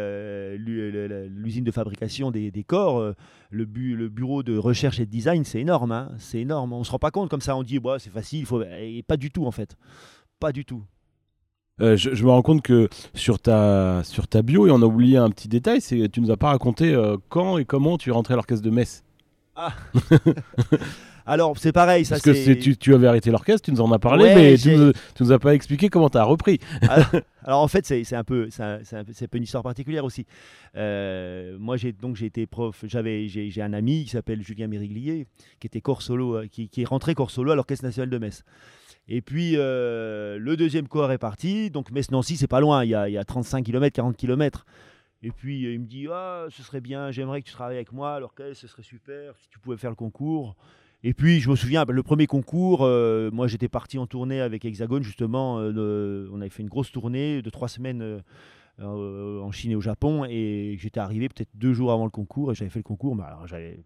[0.56, 3.14] l'usine de fabrication des, des corps.
[3.50, 5.92] le, bu- le bureau de recherche et de design, c'est énorme.
[5.92, 6.72] hein, c'est énorme.
[6.72, 7.56] On se rend pas compte comme ça.
[7.56, 8.40] On dit, bah, c'est facile.
[8.40, 8.62] il Faut...
[8.62, 9.76] Et pas du tout, en fait.
[10.40, 10.82] Pas du tout.
[11.80, 14.86] Euh, je, je me rends compte que sur ta, sur ta bio, et on a
[14.86, 18.10] oublié un petit détail, c'est tu nous as pas raconté euh, quand et comment tu
[18.10, 19.04] es rentré à l'orchestre de Metz.
[21.26, 22.06] Alors, c'est pareil.
[22.06, 24.56] Ça, Parce que tu, tu avais arrêté l'orchestre, tu nous en as parlé, Ouais, mais
[24.56, 26.58] tu nous, tu nous as pas expliqué comment tu as repris.
[26.88, 27.06] alors,
[27.44, 30.06] alors, en fait, c'est c'est un peu, c'est un, c'est un peu- une histoire particulière
[30.06, 30.24] aussi.
[30.76, 32.82] Euh, moi, j'ai donc j'ai été prof.
[32.86, 35.26] J'avais, j'ai j'ai un ami qui s'appelle Julien Mériglier,
[35.60, 38.42] qui était corps solo, qui, qui est rentré corps solo à l'Orchestre national de Metz.
[39.08, 41.70] Et puis euh, le deuxième corps est parti.
[41.70, 42.84] Donc Metz-Nancy, c'est pas loin.
[42.84, 44.66] Il y, a, il y a 35 km, 40 km.
[45.22, 47.92] Et puis euh, il me dit ah, ce serait bien, j'aimerais que tu travailles avec
[47.92, 50.54] moi à l'orchestre, ce serait super si tu pouvais faire le concours.
[51.02, 54.64] Et puis je me souviens, le premier concours, euh, moi j'étais parti en tournée avec
[54.64, 55.54] Hexagone justement.
[55.54, 58.22] on avait fait une grosse tournée de trois semaines
[58.80, 60.26] en Chine et au Japon.
[60.28, 63.16] Et j'étais arrivé peut-être deux jours avant le concours et j'avais fait le concours.
[63.16, 63.80] Mais alors j'avais,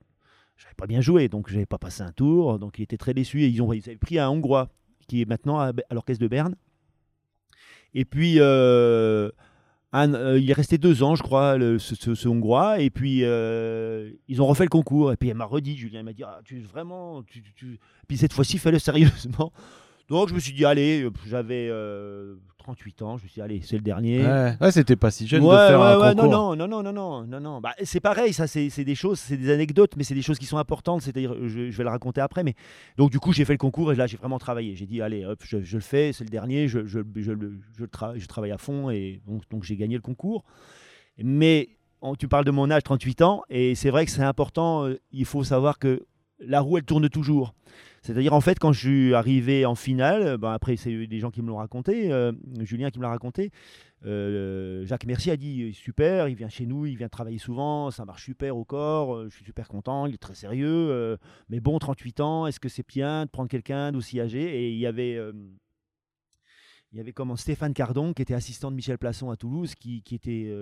[0.57, 2.59] j'avais pas bien joué, donc j'avais pas passé un tour.
[2.59, 4.69] Donc il était très déçu et ils avaient pris un Hongrois
[5.07, 6.55] qui est maintenant à, l'orchestre de Berne.
[7.95, 9.31] Et puis euh,
[9.95, 12.81] euh, il est resté deux ans, je crois, ce, Hongrois.
[12.81, 15.13] Et puis, euh, ils ont refait le concours.
[15.13, 17.23] Et puis, elle m'a redit, Julien, m'a dit, ah, tu vraiment.
[18.09, 19.53] Puis cette fois-ci, fais-le sérieusement.
[20.09, 21.71] Donc, je me suis dit, allez, j'avais
[22.63, 23.19] 38 ans.
[23.19, 24.21] Je me suis dit, allez, c'est le dernier.
[24.25, 26.31] Ouais, ouais, c'était pas si jeune Ouais, de faire ouais, un ouais, concours.
[26.31, 27.61] non, non, non, non, non, non, non.
[27.61, 30.47] Bah, c'est pareil, ça, c'est des choses, c'est des anecdotes, mais c'est des choses qui
[30.47, 31.03] sont importantes.
[31.03, 32.55] C'est-à-dire, je, je vais le raconter après, mais
[32.97, 34.75] donc du coup, j'ai fait le concours et là, j'ai vraiment travaillé.
[34.77, 38.19] J'ai dit, allez, hop, je, je le fais, c'est le dernier, je, je, je, tra-
[38.19, 40.45] je travaille à fond et donc, donc j'ai gagné le concours.
[41.19, 41.69] Mais
[42.01, 44.87] on- tu parles de mon âge, 38 ans, et c'est vrai que c'est important.
[44.87, 46.05] euh, il faut savoir que
[46.47, 47.55] la roue, elle tourne toujours.
[48.03, 51.41] C'est-à-dire, en fait, quand je suis arrivé en finale, ben après, c'est des gens qui
[51.41, 53.53] me l'ont raconté, euh, Julien qui me l'a raconté,
[54.05, 58.05] euh, Jacques Mercier a dit super, il vient chez nous, il vient travailler souvent, ça
[58.05, 61.17] marche super au corps, euh, je suis super content, il est très sérieux,
[61.49, 64.43] mais bon, 38 ans, est-ce que c'est bien de prendre quelqu'un d'aussi âgé?
[64.43, 65.21] Et il y avait.
[66.91, 70.03] il y avait comme Stéphane Cardon, qui était assistant de Michel Plasson à Toulouse, qui,
[70.03, 70.53] qui était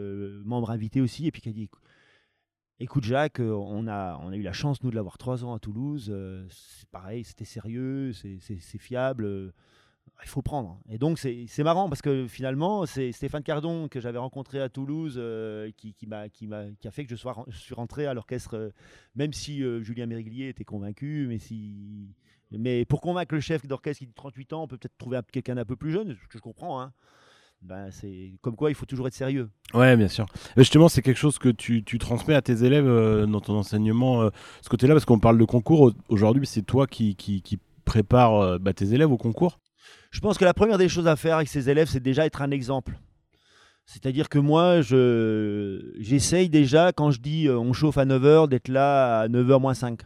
[0.44, 1.70] membre invité aussi, et puis qui a dit
[2.82, 6.08] Écoute Jacques, euh, on a, eu la chance nous de l'avoir trois ans à Toulouse.
[6.10, 9.26] Euh, c'est pareil, c'était sérieux, c'est fiable.
[9.26, 9.52] Euh,
[10.22, 10.80] il faut prendre.
[10.88, 15.20] Et donc c'est marrant parce que finalement c'est Stéphane Cardon que j'avais rencontré à Toulouse
[15.76, 18.72] qui, qui, a fait que je, sois, suis rentré à l'orchestre,
[19.14, 21.38] même si Julien Mériglier était convaincu,
[22.50, 25.54] mais pour convaincre le chef d'orchestre qui dit 38 ans, on peut peut-être trouver quelqu'un
[25.54, 26.82] d'un peu plus jeune, ce que je comprends.
[26.82, 26.92] Hein
[27.62, 29.50] ben, c'est comme quoi il faut toujours être sérieux.
[29.74, 30.26] Ouais, bien sûr.
[30.56, 34.22] justement, c'est quelque chose que tu, tu, transmets à tes élèves euh, dans ton enseignement,
[34.22, 34.30] euh,
[34.62, 35.92] ce côté-là, parce qu'on parle de concours.
[36.08, 37.42] Aujourd'hui, c'est toi qui, qui,
[38.14, 39.60] euh, bah, tes élèves au concours
[40.10, 42.40] Je pense que la première des choses à faire avec ses élèves, c'est déjà être
[42.40, 42.98] un exemple.
[43.84, 49.28] C'est-à-dire que moi, j'essaye déjà, quand je dis on chauffe à 9h, d'être là à
[49.28, 50.00] 9h moins 5.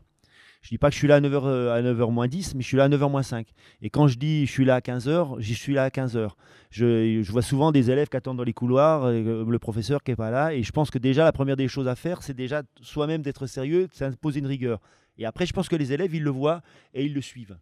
[0.64, 2.66] Je dis pas que je suis là à 9h, à 9h moins 10, mais je
[2.66, 3.46] suis là à 9h moins 5.
[3.82, 6.30] Et quand je dis je suis là à 15h, j'y suis là à 15h.
[6.70, 10.16] Je, vois souvent des élèves qui attendent dans les couloirs, euh, le professeur qui n'est
[10.16, 10.54] pas là.
[10.54, 13.46] Et je pense que déjà, la première des choses à faire, c'est déjà soi-même d'être
[13.46, 14.80] sérieux, de s'imposer une rigueur.
[15.18, 16.62] Et après, je pense que les élèves, ils le voient
[16.94, 17.58] et ils le suivent.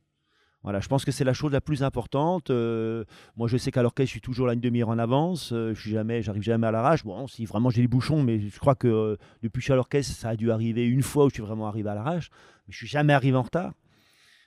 [0.62, 2.50] Voilà, je pense que c'est la chose la plus importante.
[2.50, 3.04] Euh,
[3.36, 5.52] moi, je sais qu'à l'orchestre, je suis toujours là une demi-heure en avance.
[5.52, 7.02] Euh, je suis jamais, j'arrive jamais à l'arrache.
[7.04, 9.72] Bon, si vraiment j'ai des bouchons, mais je crois que euh, depuis que je suis
[9.72, 12.30] à l'orchestre, ça a dû arriver une fois où je suis vraiment arrivé à l'arrache.
[12.68, 13.72] Mais je suis jamais arrivé en retard.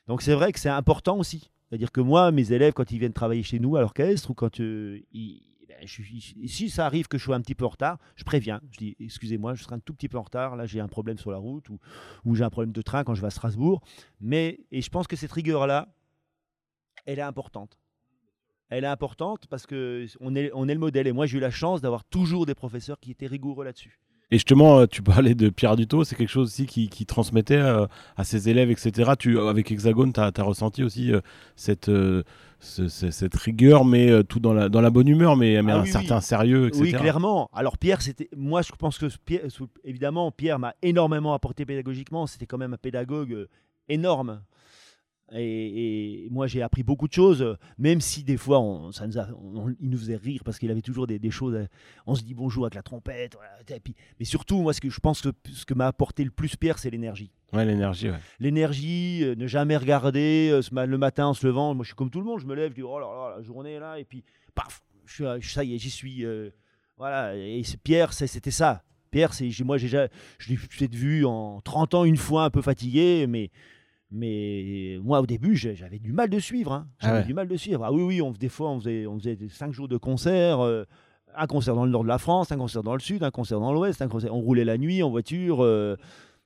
[0.07, 1.51] Donc c'est vrai que c'est important aussi.
[1.67, 4.59] C'est-à-dire que moi, mes élèves, quand ils viennent travailler chez nous à l'orchestre ou quand
[4.59, 5.87] ils, ben,
[6.47, 8.61] si ça arrive que je sois un petit peu en retard, je préviens.
[8.71, 10.55] Je dis excusez-moi, je serai un tout petit peu en retard.
[10.55, 11.79] Là, j'ai un problème sur la route ou,
[12.23, 13.81] ou j'ai un problème de train quand je vais à Strasbourg.
[14.21, 15.89] Mais et je pense que cette rigueur-là,
[17.05, 17.77] elle est importante.
[18.69, 21.07] Elle est importante parce que on est, on est le modèle.
[21.07, 23.99] Et moi, j'ai eu la chance d'avoir toujours des professeurs qui étaient rigoureux là-dessus.
[24.31, 27.85] Et justement, euh, tu parlais de Pierre Dutot, c'est quelque chose aussi qui, transmettait euh,
[28.17, 29.11] à ses élèves, etc.
[29.19, 31.21] Tu, avec Hexagone, tu as, ressenti aussi euh,
[31.55, 31.91] cette,
[32.59, 36.21] cette rigueur, mais tout dans la, dans la bonne humeur, mais, mais ah un certain
[36.21, 36.81] sérieux, etc.
[36.81, 37.49] Oui, clairement.
[37.53, 39.05] Alors Pierre, c'était, moi je pense que
[39.83, 42.25] évidemment, Pierre m'a énormément apporté pédagogiquement.
[42.25, 43.47] C'était quand même un pédagogue
[43.89, 44.41] énorme.
[45.33, 49.89] Et, moi, j'ai appris beaucoup de choses, même si des fois, on, ça nous il
[49.89, 51.67] nous faisait rire parce qu'il avait toujours des, choses.
[52.05, 53.35] On se dit bonjour avec la trompette.
[54.19, 56.77] mais surtout, moi, ce que je pense que ce que m'a apporté le plus Pierre,
[56.77, 57.31] c'est l'énergie.
[57.53, 58.09] Ouais, l'énergie.
[58.39, 61.73] L'énergie, euh, ne jamais regarder euh, le matin en se levant.
[61.73, 62.39] Moi, je suis comme tout le monde.
[62.39, 64.83] Je me lève, je dis oh là là, la journée est là, et puis paf,
[65.05, 66.25] je suis, ça y est, j'y suis.
[66.25, 66.51] Euh,
[66.97, 67.35] voilà.
[67.35, 68.83] Et Pierre, c'était ça.
[69.11, 72.61] Pierre, c'est moi, j'ai, je l'ai peut-être vu en 30 ans une fois un peu
[72.61, 73.49] fatigué, mais
[74.11, 76.73] mais moi, au début, j'avais du mal de suivre.
[76.73, 76.87] Hein.
[76.99, 77.83] Ah j'avais du mal de suivre.
[77.83, 80.59] Ah oui, oui, on, des fois, on faisait, on faisait cinq jours de concert.
[80.59, 80.85] Euh,
[81.35, 83.59] un concert dans le nord de la France, un concert dans le sud, un concert
[83.59, 84.33] dans l'ouest, un concert...
[84.33, 85.63] on roulait la nuit en voiture.
[85.63, 85.97] Euh,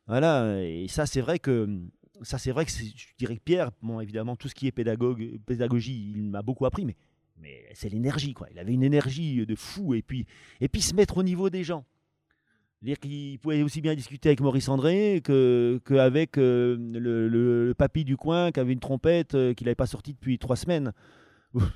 [0.08, 0.64] voilà.
[0.64, 1.68] Et ça, c'est vrai que
[2.22, 5.40] ça, c'est vrai que je dirais que Pierre, bon, évidemment, tout ce qui est pédagogue,
[5.46, 6.96] pédagogie, il m'a beaucoup appris, mais,
[7.38, 8.48] mais c'est l'énergie, quoi.
[8.52, 10.26] Il avait une énergie de fou, et puis,
[10.60, 11.86] et puis se mettre au niveau des gens
[12.82, 18.06] dire qu'il pouvait aussi bien discuter avec Maurice André qu'avec que euh, le, le, papy
[18.06, 20.94] du coin qui avait une trompette euh, qu'il n'avait pas sortie depuis trois semaines.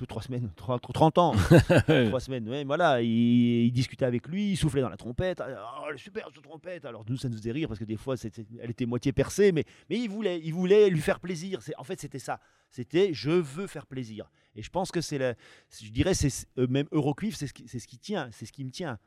[0.08, 1.32] trois semaines, 30 ans,
[2.06, 6.28] trois semaines, ouais, voilà, il, discutait avec lui, il soufflait dans la trompette, oh, super
[6.32, 8.14] cette trompette, alors nous ça nous faisait rire parce que des fois
[8.62, 12.00] elle était moitié percée, mais, mais il, voulait, il voulait lui faire plaisir, en fait
[12.00, 12.38] c'était ça,
[12.70, 16.86] c'était je veux faire plaisir, et je pense que c'est, je dirais, c'est, euh, même
[16.92, 19.00] Eurocuivre, c'est ce, c'est ce qui tient, c'est ce qui me tient,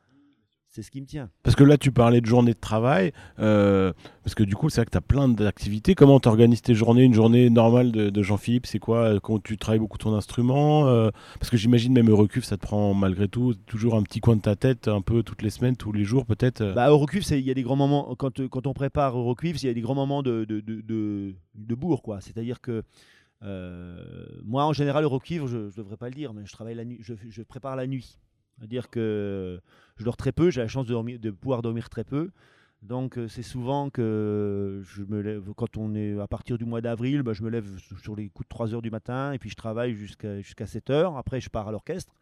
[0.78, 1.28] c'est ce qui me tient.
[1.42, 4.80] Parce que là, tu parlais de journée de travail, euh, parce que du coup, c'est
[4.80, 5.96] vrai que tu as plein d'activités.
[5.96, 9.80] Comment tu organises tes journées Une journée normale de, Jean-Philippe, c'est quoi Quand tu travailles
[9.80, 11.10] beaucoup ton instrument euh,
[11.40, 14.40] Parce que j'imagine même Eurocuve, ça te prend malgré tout toujours un petit coin de
[14.40, 17.50] ta tête, un peu toutes les semaines, tous les jours peut-être bah, Eurocuve, il y
[17.50, 20.22] a des grands moments, quand, quand on prépare Eurocuve, il y a des grands moments
[20.22, 22.02] de, de, de, de bourre.
[22.02, 22.20] quoi.
[22.20, 22.84] C'est-à-dire que
[23.42, 26.84] euh, moi, en général, Eurocuivre, je ne devrais pas le dire, mais je, travaille la
[26.84, 28.16] nuit, je, je prépare la nuit.
[28.58, 29.60] C'est-à-dire que
[29.96, 32.30] je dors très peu, j'ai la chance de, pouvoir dormir très peu.
[32.82, 34.82] Donc euh, c'est souvent que
[35.56, 37.66] quand on est à partir du mois d'avril, bah, je me lève
[38.00, 40.90] sur les coups de 3 heures du matin et puis je travaille jusqu'à jusqu'à 7
[40.90, 41.16] heures.
[41.16, 42.12] Après je pars à l'orchestre.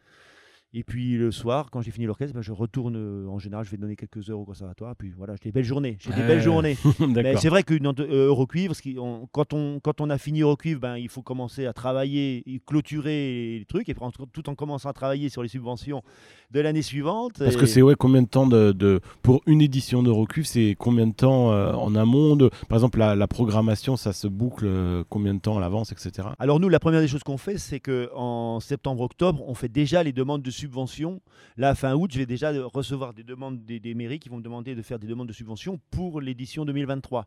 [0.75, 2.97] Et puis le soir, quand j'ai fini l'orchestre, ben, je retourne.
[2.97, 4.95] euh, en général, je vais donner quelques heures au conservatoire.
[4.97, 5.97] Puis voilà, j'ai des belles journées.
[6.01, 6.27] J'ai des Ouais.
[6.27, 6.77] belles journées.
[7.01, 7.41] Mais D'accord.
[7.41, 10.81] c'est vrai dans euh, Eurocuivre, ce qui- on- quand, on, quand on a fini Eurocuivre,
[10.81, 14.55] ben, il faut commencer à travailler, et clôturer les trucs, et puis en- tout en
[14.55, 16.03] commençant à travailler sur les subventions
[16.51, 17.35] de l'année suivante.
[17.39, 20.75] Parce Et- que c'est ouais, combien de temps de, de- pour une édition d'Eurocuve, c'est
[20.79, 24.65] combien de temps euh, en amont de- Par exemple, la, la programmation, ça se boucle
[24.67, 26.29] euh, combien de temps à l'avance, etc.
[26.39, 30.03] Alors nous, la première des choses qu'on fait, c'est que en septembre-octobre, on fait déjà
[30.03, 31.21] les demandes de subventions.
[31.57, 34.75] Là, fin août, je vais déjà recevoir des demandes des, mairies qui vont me demander
[34.75, 37.27] de faire des demandes de subventions pour l'édition 2023.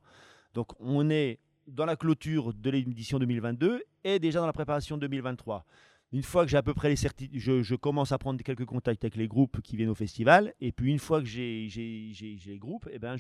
[0.54, 5.66] Donc on est dans la clôture de l'édition 2022 et déjà dans la préparation 2023.
[6.12, 9.04] Une fois que j'ai à peu près les certitudes, je, commence à prendre quelques contacts
[9.04, 10.54] avec les groupes qui viennent au festival.
[10.60, 13.16] Et puis une fois que j'ai les groupes, et ben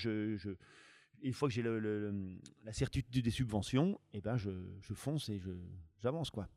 [1.22, 4.50] une fois que j'ai la certitude des subventions, et ben je,
[4.82, 5.40] je fonce et
[6.02, 6.48] j'avance quoi.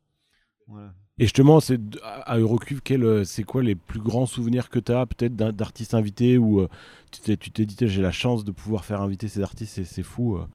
[1.19, 5.05] Et justement, c'est à Eurocuve, euh, c'est quoi les plus grands souvenirs que tu as
[5.05, 6.67] peut-être d'artistes invités ou euh,
[7.11, 10.37] tu t'es dit j'ai la chance de pouvoir faire inviter ces artistes, c'est- fou.
[10.37, 10.45] euh.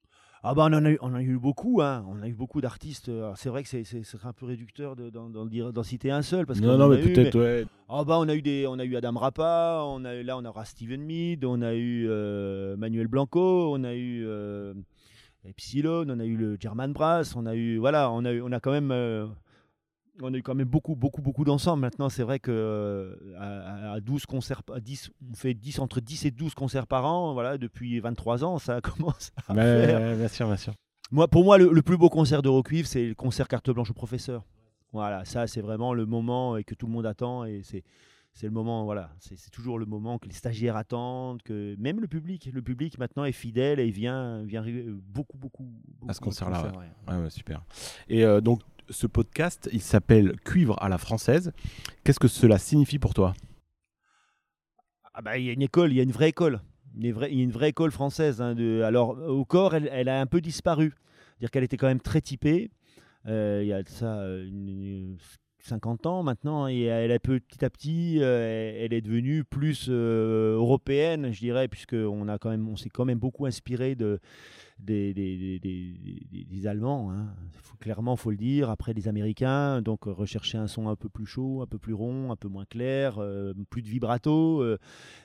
[0.45, 2.05] Ah bah on en a eu, on a eu beaucoup, hein.
[2.09, 3.11] on a eu beaucoup d'artistes.
[3.37, 3.85] C'est vrai que c'est,
[4.25, 6.47] un peu réducteur de- d'en, dire- d'en citer un seul.
[6.47, 7.67] Parce Non, non, mais peut-être, ouais.
[7.89, 10.37] Ah bah on a eu des, on a eu Adam Rappa, on a eu- là
[10.39, 14.75] on aura Steven Mead, on a eu euh, Manuel Blanco, on a eu euh,
[15.45, 18.53] Epsilon, on a eu le German Brass, on a eu voilà, on a eu, on
[18.53, 19.27] a quand même euh,
[20.23, 21.81] on a eu quand même beaucoup beaucoup beaucoup d'ensemble.
[21.81, 26.01] Maintenant, c'est vrai que euh, à, à 12 concerts à 10 on fait 10 entre
[26.01, 30.17] 10 et 12 concerts par an, voilà, depuis 23 ans, ça commence à faire.
[30.17, 30.75] bien sûr, bien sûr.
[31.11, 33.95] Moi, pour moi, le, le plus beau concert d'Eurocuivre, c'est le concert carte blanche au
[33.95, 34.45] professeur.
[34.93, 37.45] Voilà, ça, c'est vraiment le moment et que tout le monde attend.
[37.45, 37.83] Et c'est,
[38.33, 42.09] c'est le moment, voilà, c'est, toujours le moment que les stagiaires attendent, que même le
[42.09, 46.21] public, le public maintenant est fidèle et vient, vient euh, beaucoup, beaucoup, beaucoup À ce
[46.21, 47.15] concert-là, concerts, ouais.
[47.15, 47.65] Ouais, ouais, super.
[48.09, 51.53] Et euh, donc, ce podcast, il s'appelle Cuivre à la française.
[52.05, 53.35] Qu'est-ce que cela signifie pour toi?
[55.15, 56.61] Ah bah, il y a une école, il y a une vraie école.
[56.97, 58.41] Il y a une vraie, école française.
[58.41, 60.93] hein, alors, au corps, elle, a un peu disparu.
[61.31, 62.71] C'est-à-dire qu'elle était quand même très typée.
[63.27, 65.19] Euh, il y a ça euh, une- une-
[65.61, 66.67] 50 ans maintenant.
[66.69, 72.77] Et elle a petit à petit, euh, elle est devenue plus européenne, je dirais, puisqu'on
[72.77, 74.19] s'est quand même beaucoup inspiré de,
[74.79, 77.11] des, des, des- des- Allemands.
[77.13, 77.27] hein.
[77.63, 78.71] Faut- clairement, il faut le dire.
[78.71, 79.81] Après, des Américains.
[79.83, 82.65] Donc, rechercher un son un peu plus chaud, un peu plus rond, un peu moins
[82.65, 84.63] clair, euh, plus de vibrato.
[84.63, 84.79] euh,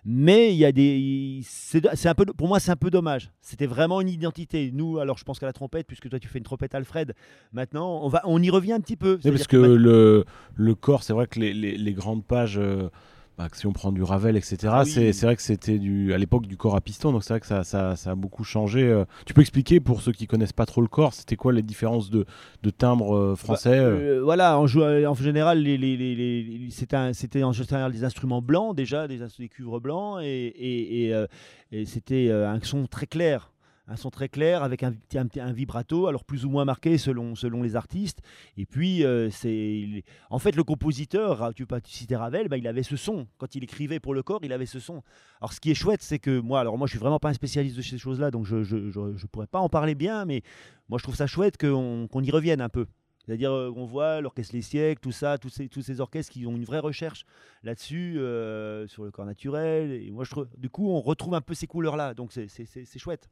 [0.05, 1.41] mais il y a des.
[1.43, 3.31] C'est c'est un peu, pour moi, c'est un peu dommage.
[3.41, 4.71] C'était vraiment une identité.
[4.73, 7.13] Nous, alors je pense qu'à la trompette, puisque toi tu fais une trompette Alfred,
[7.51, 9.19] maintenant on, va, on y revient un petit peu.
[9.23, 12.89] Oui, parce que le, le corps, c'est vrai que les, les- les grandes pages, euh,
[13.37, 14.89] bah, si on prend du Ravel, etc., Ah oui.
[14.91, 17.39] c'est c'est vrai que c'était du, à l'époque du corps à piston, donc c'est vrai
[17.39, 18.83] que ça, ça, ça a beaucoup changé.
[18.83, 19.05] euh.
[19.25, 22.09] Tu peux expliquer pour ceux qui connaissent pas trop le corps, c'était quoi les différences
[22.09, 22.25] de,
[22.61, 24.17] de timbre euh, français euh?
[24.17, 29.21] Euh, voilà, en, général, les, c'était un- c'était en général des instruments blancs déjà, des,
[29.49, 31.25] cuivres blancs, et, et- et,
[31.71, 33.52] et c'était un son très clair.
[33.85, 37.61] Un son très clair avec un, un, vibrato, alors plus ou moins marqué selon, selon
[37.61, 38.21] les artistes.
[38.55, 42.83] Et puis, euh, c'est en fait le compositeur, tu, tu citais Ravel, bah, il avait
[42.83, 43.27] ce son.
[43.37, 45.03] Quand il écrivait pour le corps, il avait ce son.
[45.41, 47.33] Alors, ce qui est chouette, c'est que moi, alors moi, je suis vraiment pas un
[47.33, 50.43] spécialiste de ces choses-là, donc je je, je- je pourrais pas en parler bien, mais
[50.87, 52.85] moi, je trouve ça chouette qu'on qu'on y revienne un peu.
[53.25, 56.45] C'est-à-dire euh, qu'on voit l'orchestre Les Siècles, tout ça, tous ces, tous ces orchestres qui
[56.45, 57.25] ont une vraie recherche
[57.63, 59.91] là-dessus, euh, sur le corps naturel.
[59.91, 62.13] Et moi, je du coup, on retrouve un peu ces couleurs-là.
[62.13, 63.29] Donc, c'est chouette.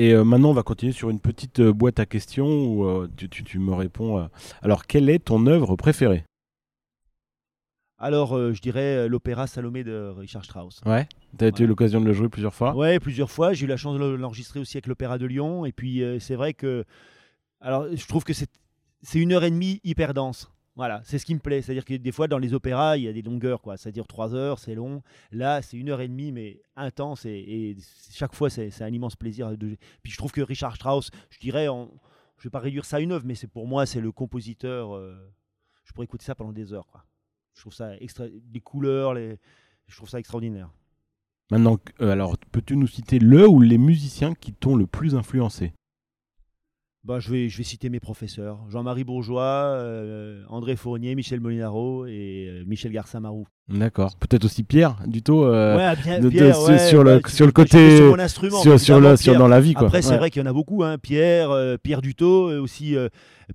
[0.00, 3.08] Et euh, maintenant, on va continuer sur une petite euh, boîte à questions où euh,
[3.16, 4.28] tu, tu- tu me réponds.
[4.62, 6.24] alors, quelle est ton œuvre préférée?
[8.00, 10.80] Alors, je dirais l'opéra Salomé de Richard Strauss.
[10.86, 11.08] Ouais.
[11.36, 11.54] Tu as Ouais.
[11.62, 12.76] eu l'occasion de le jouer plusieurs fois?
[12.76, 13.52] Ouais, plusieurs fois.
[13.54, 15.64] J'ai eu la chance de l'enregistrer aussi avec l'Opéra de Lyon.
[15.66, 16.84] Et puis, c'est vrai que.
[17.60, 18.48] Alors, je trouve que c'est
[19.02, 20.48] c'est une heure et demie hyper dense.
[20.78, 21.60] Voilà, c'est ce qui me plaît.
[21.60, 23.76] C'est-à-dire que des fois, dans les opéras, il y a des longueurs, quoi.
[23.76, 25.02] C'est-à-dire trois heures, c'est long.
[25.32, 27.26] Là, c'est une heure et demie, mais intense.
[27.26, 27.76] Et, et
[28.12, 29.50] chaque fois, c'est un immense plaisir.
[29.58, 29.76] De...
[30.04, 31.90] Puis, je trouve que Richard Strauss, je dirais, en...
[32.38, 34.94] je vais pas réduire ça à une œuvre, mais c'est pour moi, c'est le compositeur.
[34.94, 35.18] euh,
[35.82, 37.04] Je pourrais écouter ça pendant des heures, quoi.
[37.56, 38.26] Je trouve ça extra...
[38.28, 40.70] les couleurs, je trouve ça extraordinaire.
[41.50, 45.72] Maintenant, euh, alors, peux-tu nous citer le ou les musiciens qui t'ont le plus influencé?
[47.08, 48.58] Bah, je, vais, je vais citer mes professeurs.
[48.68, 53.46] Jean-Marie Bourgeois, euh, André Fournier, Michel Molinaro et euh, Michel Garçamarou.
[53.70, 54.14] D'accord.
[54.20, 55.40] Peut-être aussi Pierre, du tout.
[55.42, 58.10] euh, ouais, bien, de- de- Pierre, sur- ouais, sur le- bah, sur le côté- sur
[58.10, 59.86] mon instrument, sur, sur, le- sur dans la vie, quoi.
[59.86, 60.18] Après, c'est Ouais.
[60.18, 60.84] vrai qu'il y en a beaucoup.
[60.84, 60.98] Hein.
[60.98, 62.94] Pierre, Pierre Dutot, euh, aussi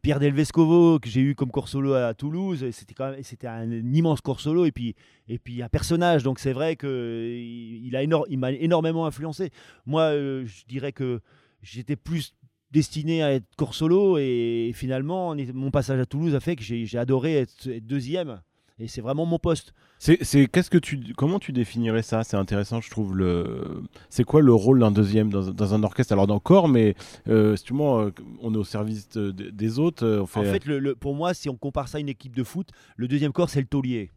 [0.01, 2.65] Pierre Delvescovo, que j'ai eu comme corps solo à Toulouse.
[2.71, 4.95] C'était quand même, c'était un, immense corps solo et puis,
[5.29, 6.23] et puis un personnage.
[6.23, 7.95] Donc c'est vrai que euh, il,
[8.29, 9.51] il m'a énormément influencé.
[9.85, 11.19] Moi, je dirais que
[11.61, 12.33] j'étais plus
[12.73, 16.97] destiné à être corps solo et finalement, mon passage à Toulouse a fait que j'ai
[16.97, 18.41] adoré être, être deuxième.
[18.79, 19.71] Et c'est vraiment mon poste.
[19.99, 22.23] C'est, qu'est-ce que tu, comment tu définirais ça?
[22.23, 23.15] C'est intéressant, je trouve.
[23.15, 26.11] Le, c'est quoi le rôle d'un deuxième dans, dans un orchestre?
[26.11, 26.95] Alors dans corps, mais
[27.29, 28.09] euh, justement, euh,
[28.41, 30.03] on est au service de- de- des autres.
[30.03, 32.09] euh, On fait, En fait, le- le- pour moi, si on compare ça à une
[32.09, 34.09] équipe de foot, le deuxième corps, c'est le taulier.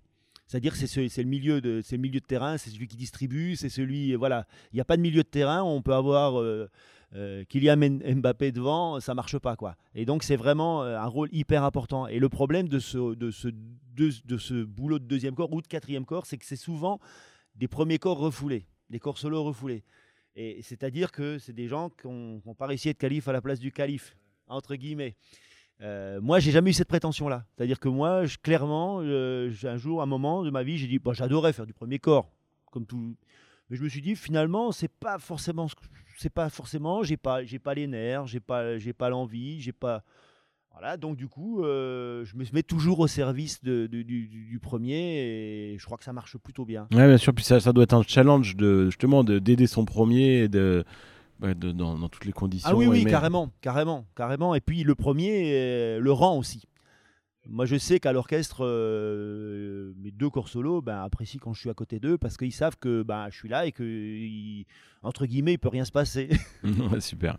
[0.47, 2.97] C'est-à-dire que c'est, ce- c'est le milieu de, c'est milieu de terrain, c'est celui qui
[2.97, 4.47] distribue, c'est celui, voilà.
[4.73, 6.69] Il n'y a pas de milieu de terrain, on peut avoir euh,
[7.15, 7.77] euh, Kylian
[8.17, 9.77] Mbappé devant, ça marche pas quoi.
[9.95, 12.07] Et donc c'est vraiment euh, un rôle hyper important.
[12.07, 15.67] Et le problème de ce, de ce, de, ce boulot de deuxième corps ou de
[15.67, 17.01] quatrième corps, c'est que c'est souvent
[17.55, 19.85] des premiers corps refoulés, des corps solos refoulés.
[20.35, 23.41] Et c'est-à-dire que c'est des gens qui n'ont pas réussi à être calife à la
[23.41, 24.17] place du calife,
[24.49, 25.17] entre guillemets.
[25.83, 27.45] Euh, moi, j'ai jamais eu cette prétention-là.
[27.55, 31.13] C'est-à-dire que moi, clairement, euh, un jour, un moment de ma vie, j'ai dit, bah,
[31.13, 32.31] j'adorais faire du premier corps,
[32.71, 33.17] comme tout.
[33.71, 35.67] Mais je me suis dit, finalement, c'est pas forcément,
[36.19, 39.73] c'est pas forcément, j'ai pas, j'ai pas les nerfs, j'ai pas, j'ai pas l'envie, j'ai
[39.73, 40.03] pas.
[40.73, 45.73] Voilà, donc du coup, euh, je me mets toujours au service de- de- du, premier
[45.73, 46.87] et je crois que ça marche plutôt bien.
[46.93, 47.33] Ouais, bien sûr.
[47.33, 50.85] Puis ça, ça doit être un challenge de justement de, d'aider son premier et de,
[51.41, 52.69] bah, de- dans, dans toutes les conditions.
[52.71, 54.55] Ah oui, oui, carrément, carrément, carrément.
[54.55, 56.65] Et puis le premier, euh, le rang aussi.
[57.49, 61.71] Moi, je sais qu'à l'orchestre, euh, mes deux corps solos ben, apprécient quand je suis
[61.71, 64.67] à côté d'eux parce qu'ils savent que ben, je suis là et que, il-
[65.03, 66.29] entre guillemets, il peut rien se passer.
[67.01, 67.39] Super.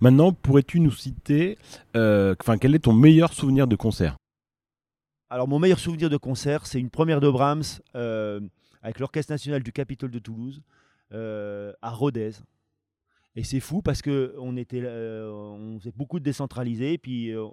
[0.00, 1.56] Maintenant, pourrais-tu nous citer,
[1.96, 4.16] euh, quel est ton meilleur souvenir de concert?
[5.30, 7.62] Alors, mon meilleur souvenir de concert, c'est une première de Brahms
[7.94, 8.40] euh,
[8.82, 10.62] avec l'Orchestre national du Capitole de Toulouse
[11.12, 12.32] euh, à Rodez.
[13.34, 17.44] Et c'est fou parce que on était, euh, on faisait beaucoup de décentralisés, puis euh,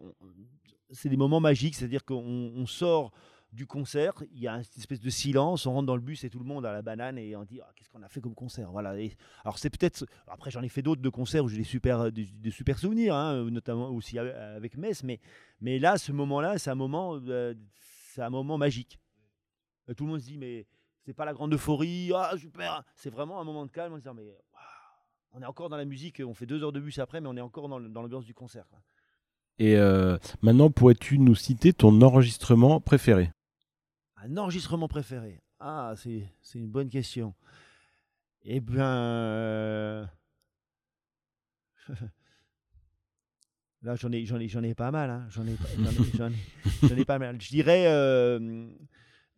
[0.91, 2.15] c'est des moments magiques, c'est-à-dire qu'on
[2.55, 3.11] on sort
[3.53, 6.29] du concert, il y a une espèce de silence, on rentre dans le bus et
[6.29, 8.33] tout le monde à la banane et on dit Ah, qu'est-ce qu'on a fait comme
[8.33, 8.95] concert, voilà.
[9.43, 12.27] Alors c'est peut-être, après j'en ai fait d'autres de concerts où j'ai des super, des,
[12.49, 15.19] super souvenirs, hein, notamment aussi avec- Metz, mais
[15.61, 18.99] mais là, ce moment-là, c'est un moment, euh, c'est un moment magique.
[19.95, 20.65] Tout le monde se dit, mais
[21.05, 24.15] c'est pas la grande euphorie, ah super, c'est vraiment un moment de calme en disant,
[24.15, 24.35] mais
[25.33, 27.35] on est encore dans la musique, on fait deux heures de bus après, mais on
[27.35, 28.65] est encore dans, l'ambiance du concert.
[29.59, 33.31] Et euh, maintenant, pourrais-tu nous citer ton enregistrement préféré?
[34.17, 37.33] Un enregistrement préféré Ah, c'est, une bonne question.
[38.43, 38.85] Eh bien.
[38.85, 40.05] euh,
[43.83, 45.09] Là, j'en ai, j'en ai, j'en ai pas mal.
[45.09, 45.25] hein.
[45.29, 45.55] J'en ai,
[46.27, 47.39] ai, ai pas mal.
[47.41, 47.85] Je dirais.
[47.87, 48.69] euh,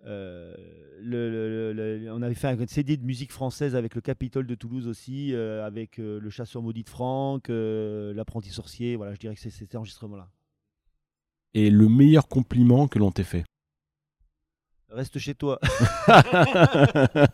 [0.05, 0.53] euh,
[1.01, 4.47] le, le- le- le- on avait fait un CD de musique française avec le Capitole
[4.47, 8.95] de Toulouse aussi, euh, avec euh, le Chasseur maudit de Franck, l'apprenti sorcier.
[8.95, 10.29] Voilà, je dirais que c'est cet enregistrement-là.
[11.53, 13.43] Et le meilleur compliment que l'on t'ait fait
[14.89, 15.59] Reste chez toi.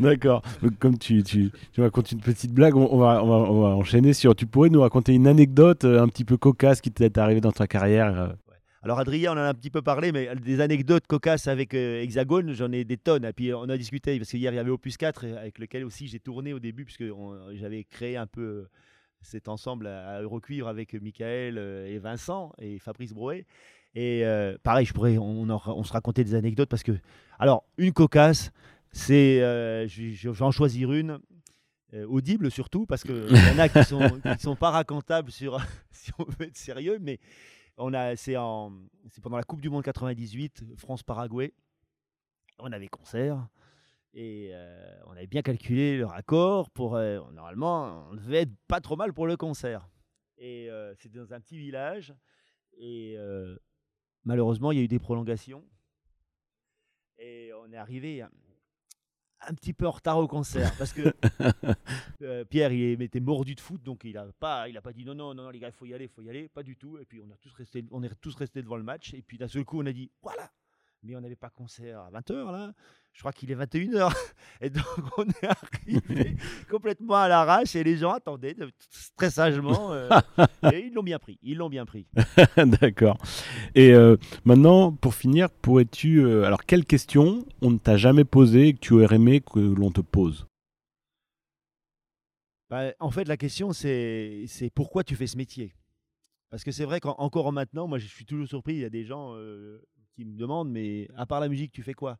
[0.00, 0.42] D'accord.
[0.78, 3.68] Comme tu, tu, tu racontes une petite blague, on, on va, on, va, on va
[3.68, 4.34] enchaîner sur.
[4.34, 7.66] Tu pourrais nous raconter une anecdote un petit peu cocasse qui t'est arrivée dans ta
[7.66, 8.34] carrière
[8.84, 12.02] Alors Adrien, on en a un petit peu parlé, mais des anecdotes cocasses avec euh,
[12.02, 13.24] Hexagone, j'en ai des tonnes.
[13.24, 15.84] Et puis on a discuté, parce qu'hier il y avait Opus 4, euh, avec lequel
[15.86, 17.04] aussi j'ai tourné au début, puisque
[17.54, 18.70] j'avais créé un peu euh,
[19.22, 23.46] cet ensemble à à Eurocuivre avec Michael euh, et Vincent et Fabrice Brouet.
[23.94, 24.22] Et
[24.64, 26.92] pareil, je pourrais, on, se racontait des anecdotes, parce que...
[27.38, 28.50] Alors, une cocasse,
[28.90, 29.40] c'est...
[29.40, 31.20] euh, je, vais en choisir une.
[32.08, 35.58] audible surtout parce qu'il y en a qui sont, qui sont pas racontables sur,
[35.92, 37.20] si on veut être sérieux, mais
[37.76, 38.36] on a, c'est,
[39.08, 41.52] c'est pendant la Coupe du Monde 98, France-Paraguay.
[42.58, 43.48] On avait concert
[44.14, 46.70] et euh, on avait bien calculé le raccord.
[46.70, 49.88] Pour, euh, normalement, on devait être pas trop mal pour le concert.
[50.38, 52.14] Et euh, c'était dans un petit village.
[52.76, 53.16] Et
[54.24, 55.64] malheureusement, il y a eu des prolongations.
[57.18, 58.24] Et on est arrivé
[59.48, 61.02] un, petit peu en retard au concert parce que
[62.22, 65.04] euh, Pierre, il était mordu de foot, donc il a pas, il a pas dit
[65.04, 66.76] non, non, non, les gars, il faut y aller, il faut y aller, pas du
[66.76, 66.98] tout.
[66.98, 69.14] Et puis on a tous resté, on est tous restés devant le match.
[69.14, 70.50] Et puis d'un seul coup, on a dit voilà,
[71.02, 72.72] mais on n'avait pas concert à 20h là.
[73.14, 74.12] Je crois qu'il est 21h.
[74.60, 74.84] Et donc
[75.16, 76.36] on est arrivé
[76.70, 78.56] complètement à l'arrache et les gens attendaient
[79.16, 79.92] très sagement.
[79.92, 80.08] euh,
[80.72, 82.06] et ils l'ont bien pris, ils l'ont bien pris.
[82.56, 83.18] D'accord.
[83.74, 86.20] Et euh, maintenant, pour finir, pourrais-tu.
[86.24, 89.58] euh, alors, quelle question on ne t'a jamais posée et que tu aurais aimé que
[89.58, 90.46] l'on te pose?
[92.70, 95.74] Bah, en fait, la question, c'est pourquoi tu fais ce métier?
[96.50, 98.74] Parce que c'est vrai qu'encore maintenant, moi, je suis toujours surpris.
[98.74, 99.34] Il y a des gens
[100.14, 102.18] qui me demandent, mais à part la musique, tu fais quoi?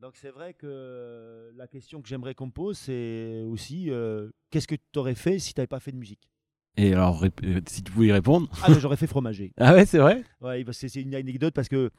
[0.00, 4.66] Donc, c'est vrai que la question que j'aimerais qu'on me pose, c'est aussi euh, qu'est-ce
[4.66, 6.30] que tu aurais fait si tu n'avais pas fait de musique?
[6.78, 8.48] Et alors, euh, si tu pouvais y répondre?
[8.62, 9.52] Ah, j'aurais fait fromager.
[9.58, 10.24] Ah ouais, c'est vrai?
[10.40, 11.90] Ouais, c'est une anecdote parce que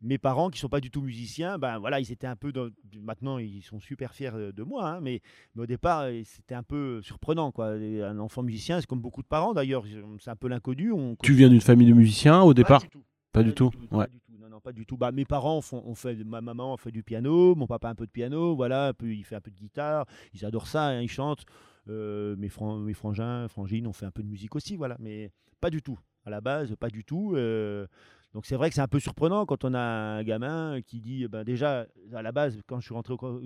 [0.00, 2.50] mes parents, qui sont pas du tout musiciens, ben voilà, ils étaient un peu.
[2.50, 5.20] dans- Maintenant, ils sont super fiers de moi, hein, mais,
[5.54, 7.72] mais au départ, euh, c'était un peu surprenant, quoi.
[7.72, 9.84] Un enfant musicien, c'est comme beaucoup de parents d'ailleurs,
[10.18, 10.92] c'est un peu l'inconnu.
[10.92, 11.14] On...
[11.22, 13.04] Tu viens d'une famille de musiciens au départ Pas du tout.
[13.32, 13.70] Pas du tout.
[13.90, 14.06] Ouais.
[14.06, 14.29] Pas du tout.
[14.50, 14.96] Non, pas du tout.
[14.96, 18.04] Bah, mes parents font, ont fait, ma maman fait du piano, mon papa un peu
[18.04, 21.44] de piano, voilà, il fait un peu de guitare, ils adorent ça, hein, ils chantent.
[21.88, 22.50] Euh, mes,
[22.84, 25.30] mes frangins, frangines ont fait un peu de musique aussi, voilà, mais
[25.60, 25.98] pas du tout.
[26.26, 27.34] À la base, pas du tout.
[27.36, 27.86] Euh,
[28.34, 31.28] donc c'est vrai que c'est un peu surprenant quand on a un gamin qui dit,
[31.28, 33.40] ben déjà, à la base, quand je suis rentré, au,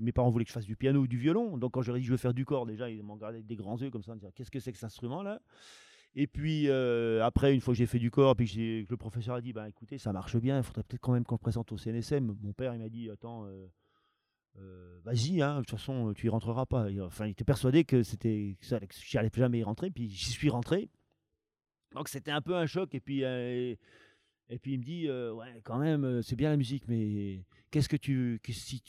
[0.00, 1.56] mes parents voulaient que je fasse du piano ou du violon.
[1.56, 3.36] Donc quand je leur ai dit je veux faire du corps, déjà, ils m'ont regardé
[3.36, 5.40] avec des grands yeux comme ça, en disant qu'est-ce que c'est que cet instrument-là?
[6.14, 9.40] Et puis euh, après, une fois que j'ai fait du corps, puis le professeur a
[9.40, 11.78] dit, bah, écoutez, ça marche bien, il faudrait peut-être quand même qu'on le présente au
[11.78, 12.36] CNSM.
[12.42, 13.66] Mon père, il m'a dit, attends, euh,
[14.58, 16.88] euh, vas-y, hein, de toute façon, tu y rentreras pas.
[17.00, 20.90] Enfin, il était persuadé que c'était que allais jamais y rentrer, puis j'y suis rentré.
[21.92, 22.94] Donc c'était un peu un choc.
[22.94, 23.78] Et puis, et,
[24.60, 28.38] puis il me dit, ouais, quand même, c'est bien la musique, mais qu'est-ce que tu,
[28.50, 28.82] si,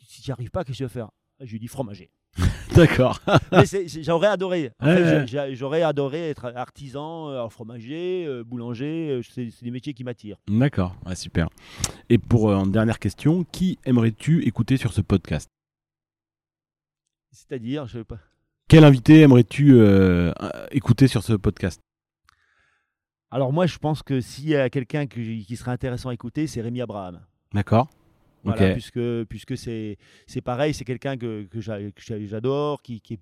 [0.00, 1.10] si tu n'y arrives pas, qu'est-ce que tu vas faire?
[1.38, 2.10] Je lui dis fromager.
[2.74, 3.20] D'accord.
[4.02, 4.72] j'aurais adoré.
[5.52, 9.10] j'aurais adoré être artisan, euh, fromager, euh, boulanger.
[9.10, 10.36] Euh, c'est, des métiers qui m'attirent.
[10.48, 11.48] D'accord, super.
[12.08, 15.48] Et pour une dernière question, qui aimerais-tu écouter sur ce podcast?
[17.30, 18.18] C'est-à-dire, je sais pas.
[18.68, 19.78] Quel invité aimerais-tu
[20.70, 21.80] écouter sur ce podcast?
[23.30, 26.60] Alors moi, je pense que s'il y a quelqu'un qui serait intéressant à écouter, c'est
[26.60, 27.20] Rémi Abraham.
[27.52, 27.88] D'accord
[28.52, 29.96] puisque puisque c'est
[30.44, 33.20] pareil, c'est quelqu'un que, que j'adore, qui, qui, est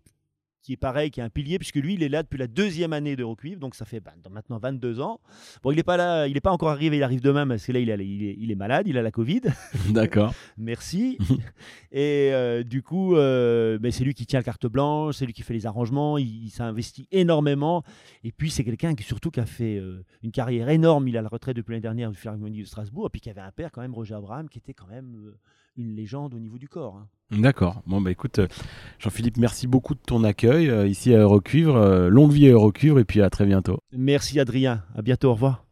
[0.63, 2.93] qui est pareil, qui est un pilier, puisque lui, il est là depuis la deuxième
[2.93, 5.21] année d'Eurocuivre, donc ça fait ben, maintenant 22 ans.
[5.63, 7.73] Bon, il n'est pas là, il n'est pas encore arrivé, il arrive demain, parce que
[7.73, 9.43] là, il, est, il est, malade, il a la Covid.
[9.91, 10.33] D'accord.
[10.57, 11.19] Merci.
[11.93, 15.33] Et euh, du coup, euh, ben, c'est lui qui tient la carte blanche, c'est lui
[15.33, 17.83] qui fait les arrangements, il, s'est investi énormément.
[18.23, 21.09] Et puis, c'est quelqu'un qui, surtout, qui a fait euh, une carrière énorme.
[21.09, 23.41] Il a la retraite depuis l'année dernière du Philharmonie de Strasbourg, et puis qui avait
[23.41, 25.33] un père, quand même, Roger Abraham, qui était quand même
[25.77, 26.97] une légende au niveau du corps.
[26.97, 27.09] Hein.
[27.33, 27.83] D'accord.
[27.87, 28.47] Bon, bah écoute, euh,
[28.99, 31.77] Jean-Philippe, merci beaucoup de ton accueil euh, ici à Eurocuivre.
[31.77, 33.79] Euh, longue vie à Eurocuivre et puis à très bientôt.
[33.93, 34.83] Merci Adrien.
[34.95, 35.31] À bientôt.
[35.31, 35.65] Au revoir.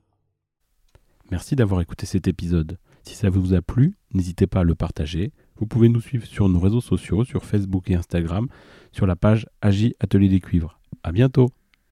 [1.30, 2.78] Merci d'avoir écouté cet épisode.
[3.04, 5.32] Si ça vous a plu, n'hésitez pas à le partager.
[5.56, 8.48] Vous pouvez nous suivre sur nos réseaux sociaux, sur Facebook et Instagram,
[8.92, 10.80] sur la page Agi Atelier des Cuivres.
[11.02, 11.50] À bientôt.